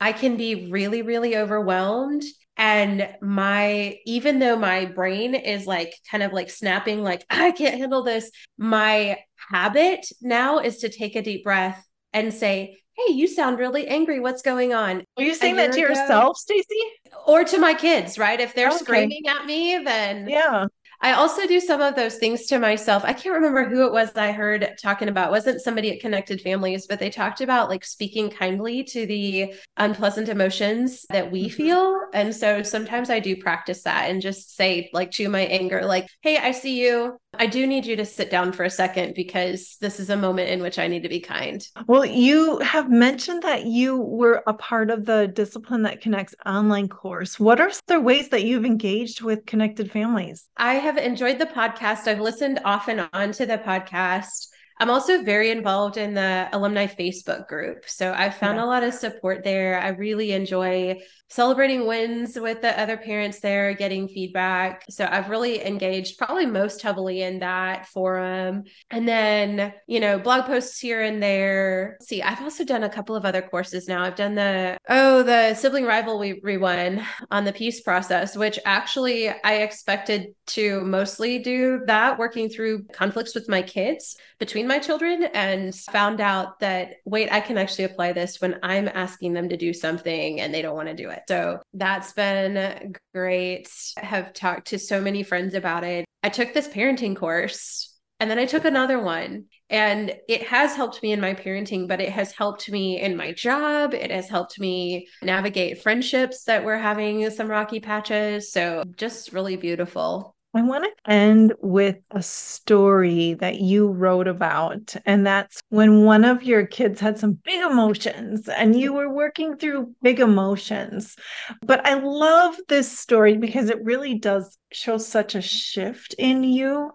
I 0.00 0.10
can 0.10 0.36
be 0.36 0.72
really, 0.72 1.02
really 1.02 1.36
overwhelmed 1.36 2.24
and 2.56 3.08
my 3.20 3.98
even 4.06 4.40
though 4.40 4.56
my 4.56 4.86
brain 4.86 5.36
is 5.36 5.66
like 5.66 5.94
kind 6.10 6.22
of 6.22 6.32
like 6.32 6.48
snapping 6.48 7.02
like 7.02 7.22
i 7.28 7.50
can't 7.50 7.78
handle 7.78 8.02
this 8.02 8.30
my 8.56 9.18
habit 9.50 10.06
now 10.22 10.58
is 10.58 10.78
to 10.78 10.88
take 10.88 11.16
a 11.16 11.22
deep 11.22 11.44
breath 11.44 11.86
and 12.16 12.32
say 12.32 12.78
hey 12.96 13.12
you 13.12 13.28
sound 13.28 13.58
really 13.58 13.86
angry 13.86 14.18
what's 14.20 14.42
going 14.42 14.72
on 14.72 15.04
are 15.18 15.22
you 15.22 15.34
saying 15.34 15.56
that 15.56 15.72
to 15.72 15.80
ago, 15.80 15.88
yourself 15.88 16.36
stacy 16.36 16.80
or 17.26 17.44
to 17.44 17.58
my 17.58 17.74
kids 17.74 18.18
right 18.18 18.40
if 18.40 18.54
they're 18.54 18.68
okay. 18.68 18.78
screaming 18.78 19.22
at 19.28 19.44
me 19.44 19.78
then 19.84 20.26
yeah 20.28 20.66
I 21.00 21.12
also 21.12 21.46
do 21.46 21.60
some 21.60 21.80
of 21.80 21.94
those 21.94 22.16
things 22.16 22.46
to 22.46 22.58
myself. 22.58 23.04
I 23.04 23.12
can't 23.12 23.34
remember 23.34 23.68
who 23.68 23.86
it 23.86 23.92
was 23.92 24.16
I 24.16 24.32
heard 24.32 24.76
talking 24.80 25.08
about. 25.08 25.28
It 25.28 25.32
wasn't 25.32 25.60
somebody 25.60 25.92
at 25.92 26.00
Connected 26.00 26.40
Families, 26.40 26.86
but 26.86 26.98
they 26.98 27.10
talked 27.10 27.40
about 27.40 27.68
like 27.68 27.84
speaking 27.84 28.30
kindly 28.30 28.82
to 28.84 29.06
the 29.06 29.54
unpleasant 29.76 30.28
emotions 30.28 31.04
that 31.10 31.30
we 31.30 31.46
mm-hmm. 31.46 31.54
feel. 31.54 32.00
And 32.14 32.34
so 32.34 32.62
sometimes 32.62 33.10
I 33.10 33.20
do 33.20 33.36
practice 33.36 33.82
that 33.82 34.10
and 34.10 34.22
just 34.22 34.56
say 34.56 34.88
like 34.92 35.10
to 35.12 35.28
my 35.28 35.42
anger 35.42 35.84
like, 35.84 36.08
"Hey, 36.22 36.38
I 36.38 36.52
see 36.52 36.80
you. 36.80 37.18
I 37.38 37.46
do 37.46 37.66
need 37.66 37.86
you 37.86 37.96
to 37.96 38.04
sit 38.04 38.30
down 38.30 38.52
for 38.52 38.64
a 38.64 38.70
second 38.70 39.14
because 39.14 39.76
this 39.80 40.00
is 40.00 40.10
a 40.10 40.16
moment 40.16 40.50
in 40.50 40.62
which 40.62 40.78
I 40.78 40.86
need 40.86 41.02
to 41.02 41.08
be 41.08 41.20
kind. 41.20 41.66
Well, 41.86 42.04
you 42.04 42.58
have 42.58 42.90
mentioned 42.90 43.42
that 43.42 43.66
you 43.66 43.96
were 43.98 44.42
a 44.46 44.54
part 44.54 44.90
of 44.90 45.04
the 45.04 45.28
Discipline 45.28 45.82
That 45.82 46.00
Connects 46.00 46.34
online 46.44 46.88
course. 46.88 47.38
What 47.38 47.60
are 47.60 47.70
the 47.86 48.00
ways 48.00 48.28
that 48.30 48.44
you've 48.44 48.64
engaged 48.64 49.22
with 49.22 49.46
connected 49.46 49.90
families? 49.90 50.48
I 50.56 50.74
have 50.74 50.96
enjoyed 50.96 51.38
the 51.38 51.46
podcast. 51.46 52.06
I've 52.06 52.20
listened 52.20 52.60
off 52.64 52.88
and 52.88 53.08
on 53.12 53.32
to 53.32 53.46
the 53.46 53.58
podcast. 53.58 54.48
I'm 54.78 54.90
also 54.90 55.22
very 55.22 55.50
involved 55.50 55.96
in 55.96 56.12
the 56.12 56.48
alumni 56.52 56.86
Facebook 56.86 57.48
group. 57.48 57.84
So 57.86 58.12
I've 58.12 58.36
found 58.36 58.58
yeah. 58.58 58.64
a 58.64 58.66
lot 58.66 58.84
of 58.84 58.92
support 58.92 59.42
there. 59.42 59.80
I 59.80 59.88
really 59.88 60.32
enjoy 60.32 61.00
celebrating 61.28 61.86
wins 61.86 62.38
with 62.38 62.62
the 62.62 62.78
other 62.80 62.96
parents 62.96 63.40
there, 63.40 63.74
getting 63.74 64.08
feedback. 64.08 64.84
So 64.90 65.06
I've 65.10 65.28
really 65.28 65.64
engaged 65.64 66.18
probably 66.18 66.46
most 66.46 66.82
heavily 66.82 67.22
in 67.22 67.40
that 67.40 67.86
forum. 67.88 68.64
And 68.90 69.08
then, 69.08 69.72
you 69.86 70.00
know, 70.00 70.18
blog 70.18 70.44
posts 70.46 70.78
here 70.78 71.02
and 71.02 71.22
there. 71.22 71.98
See, 72.00 72.22
I've 72.22 72.42
also 72.42 72.64
done 72.64 72.84
a 72.84 72.88
couple 72.88 73.16
of 73.16 73.24
other 73.24 73.42
courses 73.42 73.88
now. 73.88 74.04
I've 74.04 74.14
done 74.14 74.34
the, 74.34 74.78
oh, 74.88 75.22
the 75.22 75.54
sibling 75.54 75.84
rivalry 75.84 76.58
one 76.58 77.04
on 77.30 77.44
the 77.44 77.52
peace 77.52 77.80
process, 77.80 78.36
which 78.36 78.58
actually 78.64 79.28
I 79.28 79.56
expected 79.56 80.34
to 80.48 80.80
mostly 80.82 81.40
do 81.40 81.82
that 81.86 82.18
working 82.18 82.48
through 82.48 82.84
conflicts 82.84 83.34
with 83.34 83.48
my 83.48 83.62
kids 83.62 84.16
between 84.38 84.68
my 84.68 84.78
children 84.78 85.24
and 85.34 85.74
found 85.74 86.20
out 86.20 86.60
that, 86.60 86.94
wait, 87.04 87.32
I 87.32 87.40
can 87.40 87.58
actually 87.58 87.84
apply 87.84 88.12
this 88.12 88.40
when 88.40 88.58
I'm 88.62 88.88
asking 88.88 89.32
them 89.32 89.48
to 89.48 89.56
do 89.56 89.72
something 89.72 90.40
and 90.40 90.54
they 90.54 90.62
don't 90.62 90.76
want 90.76 90.88
to 90.88 90.94
do 90.94 91.10
it 91.10 91.15
it. 91.16 91.22
So 91.28 91.60
that's 91.74 92.12
been 92.12 92.94
great. 93.14 93.68
I 93.96 94.04
have 94.04 94.32
talked 94.32 94.68
to 94.68 94.78
so 94.78 95.00
many 95.00 95.22
friends 95.22 95.54
about 95.54 95.84
it. 95.84 96.04
I 96.22 96.28
took 96.28 96.52
this 96.54 96.68
parenting 96.68 97.16
course 97.16 97.92
And 98.18 98.30
then 98.30 98.38
I 98.38 98.46
took 98.46 98.64
another 98.64 99.00
one. 99.00 99.46
And 99.68 100.14
it 100.28 100.44
has 100.44 100.76
helped 100.76 101.02
me 101.02 101.12
in 101.12 101.20
my 101.20 101.34
parenting, 101.34 101.88
but 101.88 102.00
it 102.00 102.10
has 102.10 102.32
helped 102.32 102.70
me 102.70 103.00
in 103.00 103.16
my 103.16 103.32
job. 103.32 103.94
It 103.94 104.12
has 104.12 104.28
helped 104.28 104.60
me 104.60 105.08
navigate 105.22 105.82
friendships 105.82 106.44
that 106.44 106.64
were 106.64 106.78
having 106.78 107.28
some 107.30 107.48
rocky 107.48 107.80
patches. 107.80 108.52
So 108.52 108.84
just 108.96 109.32
really 109.32 109.56
beautiful. 109.56 110.35
I 110.56 110.62
want 110.62 110.84
to 110.84 111.10
end 111.10 111.52
with 111.60 111.96
a 112.12 112.22
story 112.22 113.34
that 113.34 113.60
you 113.60 113.88
wrote 113.88 114.26
about. 114.26 114.96
And 115.04 115.26
that's 115.26 115.60
when 115.68 116.04
one 116.04 116.24
of 116.24 116.42
your 116.42 116.66
kids 116.66 116.98
had 116.98 117.18
some 117.18 117.34
big 117.44 117.60
emotions 117.60 118.48
and 118.48 118.78
you 118.78 118.94
were 118.94 119.12
working 119.12 119.56
through 119.56 119.94
big 120.02 120.18
emotions. 120.18 121.14
But 121.60 121.86
I 121.86 121.94
love 121.94 122.56
this 122.68 122.98
story 122.98 123.36
because 123.36 123.68
it 123.68 123.84
really 123.84 124.18
does 124.18 124.56
show 124.72 124.96
such 124.96 125.34
a 125.34 125.42
shift 125.42 126.14
in 126.18 126.42
you. 126.42 126.92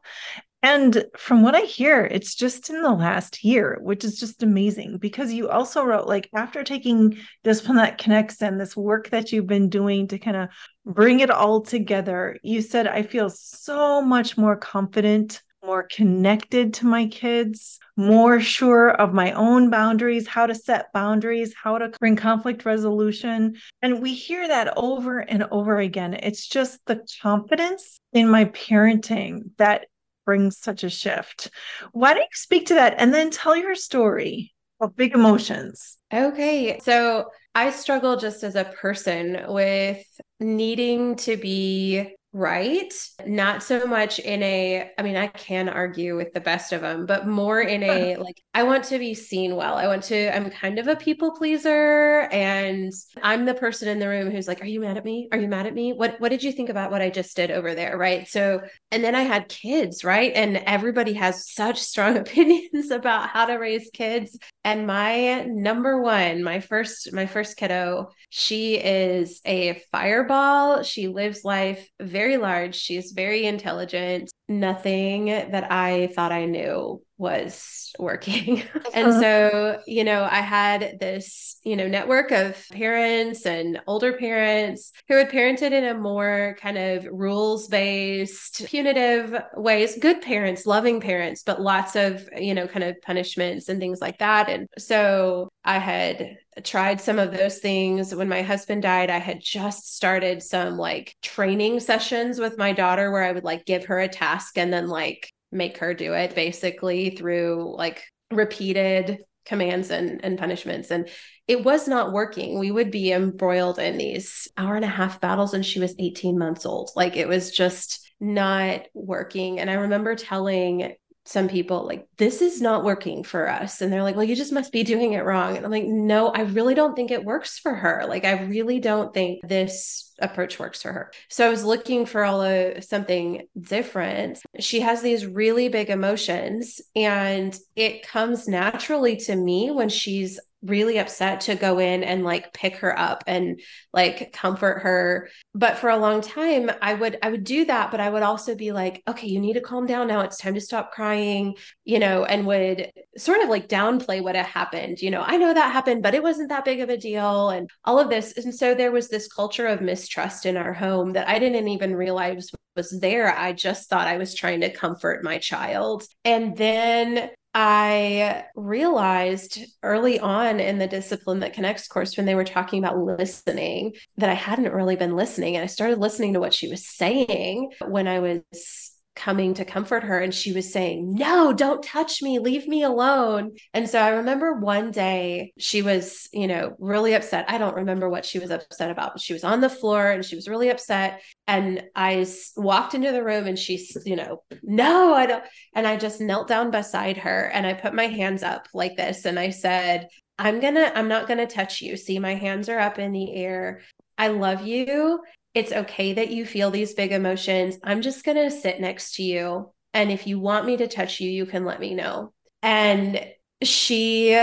And 0.63 1.05
from 1.17 1.41
what 1.41 1.55
I 1.55 1.61
hear, 1.61 2.05
it's 2.05 2.35
just 2.35 2.69
in 2.69 2.83
the 2.83 2.91
last 2.91 3.43
year, 3.43 3.79
which 3.81 4.03
is 4.03 4.19
just 4.19 4.43
amazing 4.43 4.97
because 4.99 5.33
you 5.33 5.49
also 5.49 5.83
wrote 5.83 6.07
like 6.07 6.29
after 6.35 6.63
taking 6.63 7.17
Discipline 7.43 7.77
That 7.77 7.97
Connects 7.97 8.41
and 8.43 8.59
this 8.59 8.77
work 8.77 9.09
that 9.09 9.31
you've 9.31 9.47
been 9.47 9.69
doing 9.69 10.07
to 10.09 10.19
kind 10.19 10.37
of 10.37 10.49
bring 10.85 11.19
it 11.19 11.31
all 11.31 11.61
together, 11.61 12.37
you 12.43 12.61
said, 12.61 12.85
I 12.85 13.01
feel 13.01 13.29
so 13.29 14.03
much 14.03 14.37
more 14.37 14.55
confident, 14.55 15.41
more 15.65 15.83
connected 15.83 16.75
to 16.75 16.85
my 16.85 17.07
kids, 17.07 17.79
more 17.95 18.39
sure 18.39 18.89
of 18.89 19.13
my 19.13 19.31
own 19.33 19.69
boundaries, 19.69 20.27
how 20.27 20.45
to 20.45 20.55
set 20.55 20.93
boundaries, 20.93 21.53
how 21.61 21.77
to 21.77 21.89
bring 21.99 22.15
conflict 22.15 22.65
resolution. 22.65 23.55
And 23.81 24.01
we 24.01 24.13
hear 24.13 24.47
that 24.47 24.73
over 24.77 25.19
and 25.19 25.43
over 25.51 25.79
again. 25.79 26.13
It's 26.13 26.47
just 26.47 26.79
the 26.85 27.05
confidence 27.21 27.99
in 28.13 28.29
my 28.29 28.45
parenting 28.45 29.51
that 29.57 29.85
brings 30.25 30.57
such 30.57 30.83
a 30.83 30.89
shift. 30.89 31.49
Why 31.91 32.13
don't 32.13 32.21
you 32.21 32.27
speak 32.33 32.67
to 32.67 32.75
that 32.75 32.95
and 32.97 33.13
then 33.13 33.29
tell 33.29 33.55
your 33.55 33.75
story 33.75 34.53
of 34.79 34.95
big 34.95 35.13
emotions? 35.13 35.97
Okay. 36.13 36.79
So 36.83 37.29
I 37.55 37.71
struggle 37.71 38.17
just 38.17 38.43
as 38.43 38.55
a 38.55 38.65
person 38.65 39.45
with 39.47 40.03
needing 40.39 41.15
to 41.17 41.37
be 41.37 42.15
right? 42.33 42.93
Not 43.25 43.61
so 43.61 43.85
much 43.85 44.19
in 44.19 44.41
a 44.41 44.89
i 44.97 45.03
mean 45.03 45.17
i 45.17 45.27
can 45.27 45.67
argue 45.67 46.15
with 46.15 46.33
the 46.33 46.39
best 46.39 46.71
of 46.71 46.81
them 46.81 47.05
but 47.05 47.27
more 47.27 47.59
in 47.59 47.83
a 47.83 48.15
like 48.19 48.41
i 48.53 48.63
want 48.63 48.85
to 48.85 48.99
be 48.99 49.13
seen 49.13 49.55
well. 49.55 49.75
I 49.75 49.87
want 49.87 50.03
to 50.03 50.33
i'm 50.35 50.49
kind 50.49 50.79
of 50.79 50.87
a 50.87 50.95
people 50.95 51.31
pleaser 51.31 52.29
and 52.31 52.93
i'm 53.21 53.45
the 53.45 53.53
person 53.53 53.89
in 53.89 53.99
the 53.99 54.07
room 54.07 54.31
who's 54.31 54.47
like 54.47 54.61
are 54.61 54.67
you 54.67 54.79
mad 54.79 54.97
at 54.97 55.05
me? 55.05 55.27
Are 55.31 55.37
you 55.37 55.47
mad 55.47 55.67
at 55.67 55.73
me? 55.73 55.91
What 55.93 56.19
what 56.19 56.29
did 56.29 56.43
you 56.43 56.51
think 56.51 56.69
about 56.69 56.91
what 56.91 57.01
i 57.01 57.09
just 57.09 57.35
did 57.35 57.51
over 57.51 57.75
there? 57.75 57.97
Right? 57.97 58.27
So 58.27 58.61
and 58.91 59.03
then 59.03 59.15
i 59.15 59.21
had 59.21 59.49
kids 59.49 60.03
right? 60.03 60.31
And 60.33 60.57
everybody 60.57 61.13
has 61.13 61.51
such 61.51 61.79
strong 61.79 62.17
opinions 62.25 62.91
about 62.91 63.29
how 63.29 63.45
to 63.45 63.55
raise 63.55 63.89
kids. 63.93 64.37
And 64.63 64.87
my 64.87 65.43
number 65.43 66.01
one 66.01 66.43
my 66.43 66.61
first 66.61 67.11
my 67.11 67.25
first 67.25 67.57
kiddo 67.57 68.09
she 68.29 68.75
is 68.75 69.41
a 69.45 69.81
fireball. 69.91 70.83
She 70.83 71.09
lives 71.09 71.43
life 71.43 71.89
very 71.99 72.20
very 72.21 72.37
large. 72.37 72.75
She's 72.75 73.13
very 73.13 73.45
intelligent. 73.47 74.29
Nothing 74.47 75.25
that 75.25 75.71
I 75.71 76.11
thought 76.13 76.31
I 76.31 76.45
knew 76.45 77.01
was 77.21 77.93
working. 77.99 78.63
and 78.93 79.13
so, 79.13 79.79
you 79.85 80.03
know, 80.03 80.27
I 80.29 80.41
had 80.41 80.97
this, 80.99 81.57
you 81.63 81.75
know, 81.75 81.87
network 81.87 82.31
of 82.31 82.65
parents 82.71 83.45
and 83.45 83.79
older 83.85 84.13
parents 84.13 84.91
who 85.07 85.15
had 85.15 85.29
parented 85.29 85.71
in 85.71 85.85
a 85.85 85.93
more 85.93 86.57
kind 86.59 86.79
of 86.79 87.07
rules 87.11 87.67
based, 87.67 88.65
punitive 88.65 89.39
ways, 89.55 89.99
good 89.99 90.21
parents, 90.21 90.65
loving 90.65 90.99
parents, 90.99 91.43
but 91.43 91.61
lots 91.61 91.95
of, 91.95 92.27
you 92.35 92.55
know, 92.55 92.67
kind 92.67 92.83
of 92.83 92.99
punishments 93.03 93.69
and 93.69 93.79
things 93.79 94.01
like 94.01 94.17
that. 94.17 94.49
And 94.49 94.67
so 94.79 95.49
I 95.63 95.77
had 95.77 96.37
tried 96.63 96.99
some 96.99 97.19
of 97.19 97.31
those 97.31 97.59
things. 97.59 98.15
When 98.15 98.29
my 98.29 98.41
husband 98.41 98.81
died, 98.81 99.11
I 99.11 99.19
had 99.19 99.41
just 99.41 99.95
started 99.95 100.41
some 100.41 100.75
like 100.75 101.15
training 101.21 101.81
sessions 101.81 102.39
with 102.39 102.57
my 102.57 102.73
daughter 102.73 103.11
where 103.11 103.23
I 103.23 103.31
would 103.31 103.43
like 103.43 103.65
give 103.65 103.85
her 103.85 103.99
a 103.99 104.07
task 104.07 104.57
and 104.57 104.73
then 104.73 104.87
like 104.87 105.31
make 105.51 105.77
her 105.77 105.93
do 105.93 106.13
it 106.13 106.35
basically 106.35 107.11
through 107.11 107.75
like 107.77 108.03
repeated 108.31 109.19
commands 109.45 109.89
and, 109.89 110.23
and 110.23 110.37
punishments. 110.37 110.91
And 110.91 111.09
it 111.47 111.63
was 111.63 111.87
not 111.87 112.13
working. 112.13 112.59
We 112.59 112.71
would 112.71 112.91
be 112.91 113.11
embroiled 113.11 113.79
in 113.79 113.97
these 113.97 114.47
hour 114.57 114.75
and 114.75 114.85
a 114.85 114.89
half 114.89 115.19
battles, 115.19 115.53
and 115.53 115.65
she 115.65 115.79
was 115.79 115.95
18 115.99 116.37
months 116.37 116.65
old. 116.65 116.91
Like 116.95 117.17
it 117.17 117.27
was 117.27 117.51
just 117.51 118.09
not 118.19 118.85
working. 118.93 119.59
And 119.59 119.69
I 119.69 119.73
remember 119.75 120.15
telling 120.15 120.95
some 121.23 121.47
people 121.47 121.85
like 121.85 122.07
this 122.17 122.41
is 122.41 122.61
not 122.61 122.83
working 122.83 123.23
for 123.23 123.47
us 123.47 123.81
and 123.81 123.93
they're 123.93 124.01
like 124.01 124.15
well 124.15 124.23
you 124.23 124.35
just 124.35 124.51
must 124.51 124.71
be 124.71 124.83
doing 124.83 125.13
it 125.13 125.23
wrong 125.23 125.55
and 125.55 125.63
i'm 125.63 125.71
like 125.71 125.85
no 125.85 126.29
i 126.29 126.41
really 126.41 126.73
don't 126.73 126.95
think 126.95 127.11
it 127.11 127.23
works 127.23 127.59
for 127.59 127.73
her. 127.75 128.05
Like 128.07 128.25
i 128.25 128.41
really 128.43 128.79
don't 128.79 129.13
think 129.13 129.41
this 129.47 130.11
approach 130.19 130.59
works 130.59 130.81
for 130.81 130.91
her. 130.91 131.11
So 131.29 131.45
i 131.45 131.49
was 131.49 131.63
looking 131.63 132.05
for 132.05 132.23
all 132.23 132.41
of 132.41 132.83
something 132.83 133.47
different. 133.59 134.39
She 134.59 134.81
has 134.81 135.01
these 135.01 135.25
really 135.25 135.69
big 135.69 135.89
emotions 135.89 136.81
and 136.95 137.57
it 137.75 138.07
comes 138.07 138.47
naturally 138.47 139.17
to 139.17 139.35
me 139.35 139.71
when 139.71 139.89
she's 139.89 140.39
really 140.63 140.97
upset 140.99 141.41
to 141.41 141.55
go 141.55 141.79
in 141.79 142.03
and 142.03 142.23
like 142.23 142.53
pick 142.53 142.77
her 142.77 142.97
up 142.97 143.23
and 143.27 143.59
like 143.93 144.31
comfort 144.31 144.81
her. 144.83 145.29
But 145.53 145.77
for 145.77 145.89
a 145.89 145.97
long 145.97 146.21
time 146.21 146.71
i 146.81 146.93
would 146.93 147.17
i 147.21 147.29
would 147.29 147.43
do 147.43 147.65
that 147.65 147.91
but 147.91 147.99
i 147.99 148.09
would 148.09 148.23
also 148.23 148.55
be 148.55 148.71
like 148.71 149.03
okay 149.07 149.27
you 149.27 149.39
need 149.39 149.53
to 149.53 149.61
calm 149.61 149.85
down. 149.85 150.07
Now 150.07 150.21
it's 150.21 150.37
time 150.37 150.53
to 150.53 150.61
stop 150.61 150.91
crying 150.91 151.55
you 151.83 151.99
know 151.99 152.25
and 152.25 152.45
would 152.45 152.91
sort 153.17 153.41
of 153.41 153.49
like 153.49 153.67
downplay 153.67 154.21
what 154.21 154.35
had 154.35 154.45
happened. 154.45 155.01
You 155.01 155.11
know 155.11 155.23
i 155.25 155.37
know 155.37 155.53
that 155.53 155.73
happened 155.73 156.03
but 156.03 156.13
it 156.13 156.23
wasn't 156.23 156.49
that 156.49 156.65
big 156.65 156.79
of 156.79 156.89
a 156.89 156.97
deal 156.97 157.49
and 157.49 157.69
all 157.85 157.99
of 157.99 158.09
this. 158.09 158.37
And 158.37 158.53
so 158.53 158.75
there 158.75 158.91
was 158.91 159.09
this 159.09 159.27
culture 159.27 159.67
of 159.67 159.81
mistrust 159.81 160.45
in 160.45 160.57
our 160.57 160.73
home 160.73 161.13
that 161.13 161.27
i 161.27 161.39
didn't 161.39 161.67
even 161.67 161.95
realize 161.95 162.51
was 162.75 162.99
there. 163.01 163.35
I 163.37 163.53
just 163.53 163.89
thought 163.89 164.07
i 164.07 164.17
was 164.17 164.33
trying 164.33 164.61
to 164.61 164.71
comfort 164.71 165.23
my 165.23 165.37
child. 165.37 166.03
And 166.23 166.55
then 166.55 167.31
I 167.53 168.45
realized 168.55 169.59
early 169.83 170.19
on 170.19 170.59
in 170.59 170.77
the 170.77 170.87
Discipline 170.87 171.39
That 171.41 171.53
Connects 171.53 171.87
course 171.87 172.15
when 172.15 172.25
they 172.25 172.35
were 172.35 172.45
talking 172.45 172.79
about 172.79 172.97
listening 172.97 173.93
that 174.17 174.29
I 174.29 174.35
hadn't 174.35 174.71
really 174.71 174.95
been 174.95 175.17
listening. 175.17 175.55
And 175.55 175.63
I 175.63 175.67
started 175.67 175.99
listening 175.99 176.33
to 176.33 176.39
what 176.39 176.53
she 176.53 176.69
was 176.69 176.87
saying 176.87 177.71
when 177.85 178.07
I 178.07 178.19
was 178.19 178.90
coming 179.15 179.53
to 179.53 179.65
comfort 179.65 180.03
her 180.03 180.19
and 180.19 180.33
she 180.33 180.53
was 180.53 180.71
saying, 180.71 181.13
No, 181.13 181.51
don't 181.53 181.83
touch 181.83 182.21
me, 182.21 182.39
leave 182.39 182.67
me 182.67 182.83
alone. 182.83 183.51
And 183.73 183.89
so 183.89 183.99
I 183.99 184.09
remember 184.09 184.53
one 184.53 184.91
day 184.91 185.53
she 185.57 185.81
was, 185.81 186.29
you 186.31 186.47
know, 186.47 186.75
really 186.79 187.13
upset. 187.13 187.45
I 187.49 187.57
don't 187.57 187.75
remember 187.75 188.09
what 188.09 188.25
she 188.25 188.39
was 188.39 188.51
upset 188.51 188.89
about, 188.89 189.13
but 189.13 189.21
she 189.21 189.33
was 189.33 189.43
on 189.43 189.61
the 189.61 189.69
floor 189.69 190.09
and 190.09 190.23
she 190.23 190.35
was 190.35 190.47
really 190.47 190.69
upset. 190.69 191.21
And 191.47 191.83
I 191.95 192.25
walked 192.55 192.93
into 192.93 193.11
the 193.11 193.23
room 193.23 193.47
and 193.47 193.59
she's, 193.59 193.97
you 194.05 194.15
know, 194.15 194.43
no, 194.63 195.13
I 195.13 195.25
don't. 195.25 195.43
And 195.75 195.85
I 195.85 195.97
just 195.97 196.21
knelt 196.21 196.47
down 196.47 196.71
beside 196.71 197.17
her 197.17 197.45
and 197.53 197.67
I 197.67 197.73
put 197.73 197.93
my 197.93 198.07
hands 198.07 198.43
up 198.43 198.67
like 198.73 198.95
this 198.95 199.25
and 199.25 199.37
I 199.37 199.49
said, 199.49 200.07
I'm 200.39 200.59
gonna, 200.59 200.91
I'm 200.95 201.07
not 201.07 201.27
gonna 201.27 201.45
touch 201.45 201.81
you. 201.81 201.97
See, 201.97 202.17
my 202.17 202.33
hands 202.33 202.69
are 202.69 202.79
up 202.79 202.97
in 202.97 203.11
the 203.11 203.35
air. 203.35 203.81
I 204.17 204.29
love 204.29 204.65
you 204.65 205.19
it's 205.53 205.71
okay 205.71 206.13
that 206.13 206.31
you 206.31 206.45
feel 206.45 206.71
these 206.71 206.93
big 206.93 207.11
emotions. 207.11 207.77
I'm 207.83 208.01
just 208.01 208.23
going 208.23 208.37
to 208.37 208.51
sit 208.51 208.79
next 208.79 209.15
to 209.15 209.23
you. 209.23 209.71
And 209.93 210.11
if 210.11 210.25
you 210.25 210.39
want 210.39 210.65
me 210.65 210.77
to 210.77 210.87
touch 210.87 211.19
you, 211.19 211.29
you 211.29 211.45
can 211.45 211.65
let 211.65 211.79
me 211.79 211.93
know. 211.93 212.33
And 212.63 213.25
she 213.61 214.39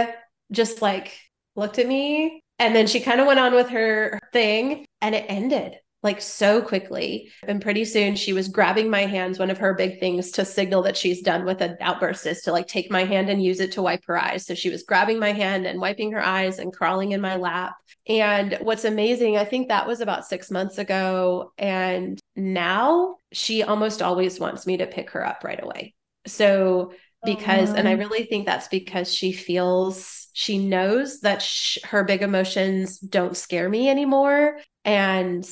just 0.53 0.83
like 0.83 1.19
looked 1.57 1.79
at 1.79 1.87
me 1.87 2.43
and 2.59 2.75
then 2.75 2.87
she 2.87 3.01
kind 3.01 3.21
of 3.21 3.27
went 3.27 3.41
on 3.41 3.55
with 3.55 3.71
her 3.71 4.19
thing 4.33 4.87
and 5.01 5.15
it 5.15 5.27
ended 5.29 5.77
like 6.03 6.21
so 6.21 6.63
quickly. 6.63 7.31
And 7.43 7.61
pretty 7.61 7.85
soon 7.85 8.15
she 8.15 8.33
was 8.33 8.49
grabbing 8.49 8.89
my 8.89 9.07
hands. 9.07 9.39
One 9.39 9.51
of 9.51 9.59
her 9.59 9.75
big 9.75 9.99
things 9.99 10.31
to 10.33 10.45
signal 10.45 10.83
that 10.83 10.97
she's 10.97 11.23
done 11.23 11.45
with 11.45 11.61
an 11.61 11.77
outburst 11.81 12.27
is 12.27 12.43
to 12.43 12.53
like 12.53 12.69
take 12.69 12.91
my 12.91 13.05
hand 13.05 13.29
and 13.29 13.43
use 13.43 13.61
it 13.61 13.73
to 13.73 13.83
wipe 13.83 14.05
her 14.07 14.17
eyes. 14.17 14.47
So 14.47 14.55
she 14.55 14.71
was 14.71 14.85
grabbing 14.85 15.19
my 15.19 15.33
hand 15.33 15.67
and 15.67 15.81
wiping 15.81 16.13
her 16.13 16.25
eyes 16.25 16.59
and 16.59 16.73
crawling 16.73 17.13
in 17.13 17.21
my 17.21 17.37
lap. 17.37 17.75
And 18.07 18.59
what's 18.63 18.85
amazing, 18.85 19.37
I 19.37 19.45
think 19.45 19.69
that 19.69 19.87
was 19.87 20.01
about 20.01 20.27
six 20.27 20.51
months 20.51 20.79
ago. 20.79 21.53
And 21.59 22.21
now 22.37 23.17
she 23.33 23.65
almost 23.65 24.01
always 24.01 24.39
wants 24.39 24.67
me 24.67 24.77
to 24.77 24.87
pick 24.87 25.11
her 25.11 25.27
up 25.27 25.43
right 25.43 25.63
away. 25.63 25.95
So 26.27 26.93
because 27.25 27.71
and 27.71 27.89
i 27.89 27.93
really 27.93 28.25
think 28.25 28.47
that's 28.47 28.69
because 28.69 29.13
she 29.13 29.33
feels 29.33 30.29
she 30.35 30.57
knows 30.57 31.21
that 31.21 31.43
sh- 31.43 31.79
her 31.83 32.05
big 32.05 32.23
emotions 32.23 32.99
don't 33.01 33.37
scare 33.37 33.69
me 33.69 33.91
anymore 33.91 34.57
and 34.85 35.45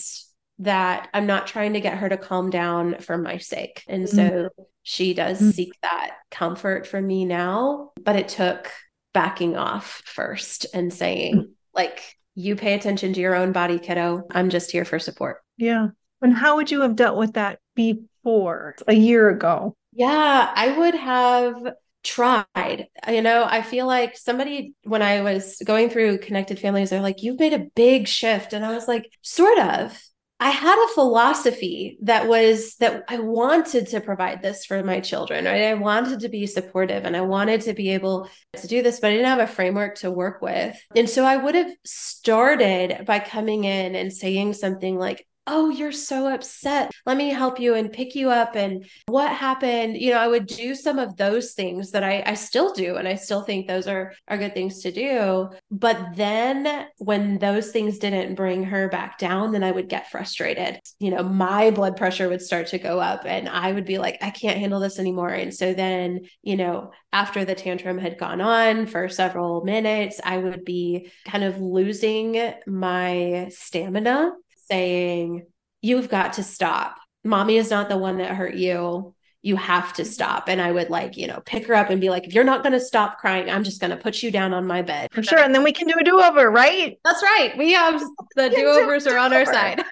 that 0.58 1.08
I'm 1.12 1.26
not 1.26 1.46
trying 1.46 1.74
to 1.74 1.80
get 1.80 1.98
her 1.98 2.08
to 2.08 2.16
calm 2.16 2.50
down 2.50 2.98
for 3.00 3.18
my 3.18 3.38
sake. 3.38 3.84
And 3.88 4.04
mm-hmm. 4.04 4.16
so 4.16 4.48
she 4.82 5.12
does 5.12 5.38
mm-hmm. 5.38 5.50
seek 5.50 5.72
that 5.82 6.16
comfort 6.30 6.86
from 6.86 7.06
me 7.06 7.24
now, 7.24 7.92
but 8.02 8.16
it 8.16 8.28
took 8.28 8.70
backing 9.12 9.56
off 9.56 10.02
first 10.04 10.66
and 10.72 10.92
saying, 10.92 11.34
mm-hmm. 11.34 11.50
like, 11.74 12.02
you 12.34 12.54
pay 12.54 12.74
attention 12.74 13.12
to 13.14 13.20
your 13.20 13.34
own 13.34 13.52
body, 13.52 13.78
kiddo. 13.78 14.22
I'm 14.30 14.50
just 14.50 14.70
here 14.70 14.84
for 14.84 14.98
support. 14.98 15.38
Yeah. 15.56 15.88
And 16.20 16.34
how 16.34 16.56
would 16.56 16.70
you 16.70 16.82
have 16.82 16.96
dealt 16.96 17.16
with 17.16 17.34
that 17.34 17.58
before 17.74 18.76
a 18.86 18.94
year 18.94 19.30
ago? 19.30 19.74
Yeah, 19.92 20.52
I 20.54 20.76
would 20.76 20.94
have 20.94 21.74
tried. 22.04 22.88
You 23.08 23.22
know, 23.22 23.44
I 23.48 23.62
feel 23.62 23.86
like 23.86 24.16
somebody, 24.16 24.74
when 24.84 25.02
I 25.02 25.22
was 25.22 25.56
going 25.64 25.88
through 25.88 26.18
connected 26.18 26.58
families, 26.58 26.90
they're 26.90 27.00
like, 27.00 27.22
you've 27.22 27.40
made 27.40 27.54
a 27.54 27.66
big 27.74 28.06
shift. 28.06 28.52
And 28.52 28.64
I 28.64 28.74
was 28.74 28.86
like, 28.86 29.10
sort 29.22 29.58
of. 29.58 29.98
I 30.38 30.50
had 30.50 30.78
a 30.78 30.94
philosophy 30.94 31.96
that 32.02 32.28
was 32.28 32.76
that 32.76 33.04
I 33.08 33.18
wanted 33.18 33.86
to 33.88 34.02
provide 34.02 34.42
this 34.42 34.66
for 34.66 34.82
my 34.82 35.00
children, 35.00 35.46
right? 35.46 35.62
I 35.62 35.74
wanted 35.74 36.20
to 36.20 36.28
be 36.28 36.46
supportive 36.46 37.04
and 37.04 37.16
I 37.16 37.22
wanted 37.22 37.62
to 37.62 37.72
be 37.72 37.90
able 37.90 38.28
to 38.54 38.66
do 38.66 38.82
this, 38.82 39.00
but 39.00 39.08
I 39.08 39.10
didn't 39.12 39.26
have 39.26 39.38
a 39.38 39.46
framework 39.46 39.94
to 39.96 40.10
work 40.10 40.42
with. 40.42 40.76
And 40.94 41.08
so 41.08 41.24
I 41.24 41.38
would 41.38 41.54
have 41.54 41.70
started 41.84 43.06
by 43.06 43.18
coming 43.18 43.64
in 43.64 43.94
and 43.94 44.12
saying 44.12 44.52
something 44.52 44.98
like, 44.98 45.26
oh, 45.46 45.70
you're 45.70 45.92
so 45.92 46.26
upset. 46.26 46.90
Let 47.04 47.16
me 47.16 47.28
help 47.30 47.60
you 47.60 47.74
and 47.74 47.92
pick 47.92 48.14
you 48.14 48.30
up. 48.30 48.56
And 48.56 48.84
what 49.06 49.32
happened? 49.32 49.96
You 49.96 50.10
know, 50.12 50.18
I 50.18 50.28
would 50.28 50.46
do 50.46 50.74
some 50.74 50.98
of 50.98 51.16
those 51.16 51.52
things 51.52 51.92
that 51.92 52.02
I, 52.02 52.22
I 52.26 52.34
still 52.34 52.72
do. 52.72 52.96
And 52.96 53.06
I 53.06 53.14
still 53.14 53.42
think 53.42 53.66
those 53.66 53.86
are, 53.86 54.12
are 54.28 54.38
good 54.38 54.54
things 54.54 54.82
to 54.82 54.92
do. 54.92 55.48
But 55.70 56.16
then 56.16 56.86
when 56.98 57.38
those 57.38 57.70
things 57.70 57.98
didn't 57.98 58.34
bring 58.34 58.64
her 58.64 58.88
back 58.88 59.18
down, 59.18 59.52
then 59.52 59.62
I 59.62 59.70
would 59.70 59.88
get 59.88 60.10
frustrated. 60.10 60.80
You 60.98 61.10
know, 61.10 61.22
my 61.22 61.70
blood 61.70 61.96
pressure 61.96 62.28
would 62.28 62.42
start 62.42 62.68
to 62.68 62.78
go 62.78 62.98
up 62.98 63.24
and 63.24 63.48
I 63.48 63.72
would 63.72 63.84
be 63.84 63.98
like, 63.98 64.18
I 64.22 64.30
can't 64.30 64.58
handle 64.58 64.80
this 64.80 64.98
anymore. 64.98 65.30
And 65.30 65.54
so 65.54 65.74
then, 65.74 66.22
you 66.42 66.56
know, 66.56 66.92
after 67.12 67.44
the 67.44 67.54
tantrum 67.54 67.98
had 67.98 68.18
gone 68.18 68.40
on 68.40 68.86
for 68.86 69.08
several 69.08 69.64
minutes, 69.64 70.20
I 70.24 70.38
would 70.38 70.64
be 70.64 71.10
kind 71.24 71.44
of 71.44 71.60
losing 71.60 72.52
my 72.66 73.48
stamina 73.50 74.32
saying, 74.68 75.46
You've 75.82 76.08
got 76.08 76.34
to 76.34 76.42
stop. 76.42 76.98
Mommy 77.22 77.56
is 77.56 77.70
not 77.70 77.88
the 77.88 77.96
one 77.96 78.18
that 78.18 78.34
hurt 78.34 78.54
you. 78.54 79.14
You 79.42 79.56
have 79.56 79.92
to 79.94 80.04
stop. 80.04 80.48
And 80.48 80.60
I 80.60 80.72
would 80.72 80.90
like, 80.90 81.16
you 81.16 81.28
know, 81.28 81.40
pick 81.44 81.66
her 81.66 81.74
up 81.74 81.90
and 81.90 82.00
be 82.00 82.10
like, 82.10 82.26
if 82.26 82.34
you're 82.34 82.42
not 82.42 82.62
going 82.62 82.72
to 82.72 82.80
stop 82.80 83.18
crying, 83.18 83.48
I'm 83.48 83.62
just 83.62 83.80
going 83.80 83.92
to 83.92 83.96
put 83.96 84.22
you 84.22 84.32
down 84.32 84.52
on 84.52 84.66
my 84.66 84.82
bed. 84.82 85.08
For 85.12 85.22
sure. 85.22 85.38
And 85.38 85.54
then 85.54 85.62
we 85.62 85.72
can 85.72 85.86
do 85.86 85.94
a 86.00 86.02
do 86.02 86.20
over, 86.20 86.50
right? 86.50 86.98
That's 87.04 87.22
right. 87.22 87.56
We 87.56 87.76
um, 87.76 87.98
have 87.98 88.08
the 88.34 88.50
do 88.50 88.66
overs 88.66 89.06
are 89.06 89.18
on 89.18 89.32
our 89.32 89.44
side. 89.44 89.84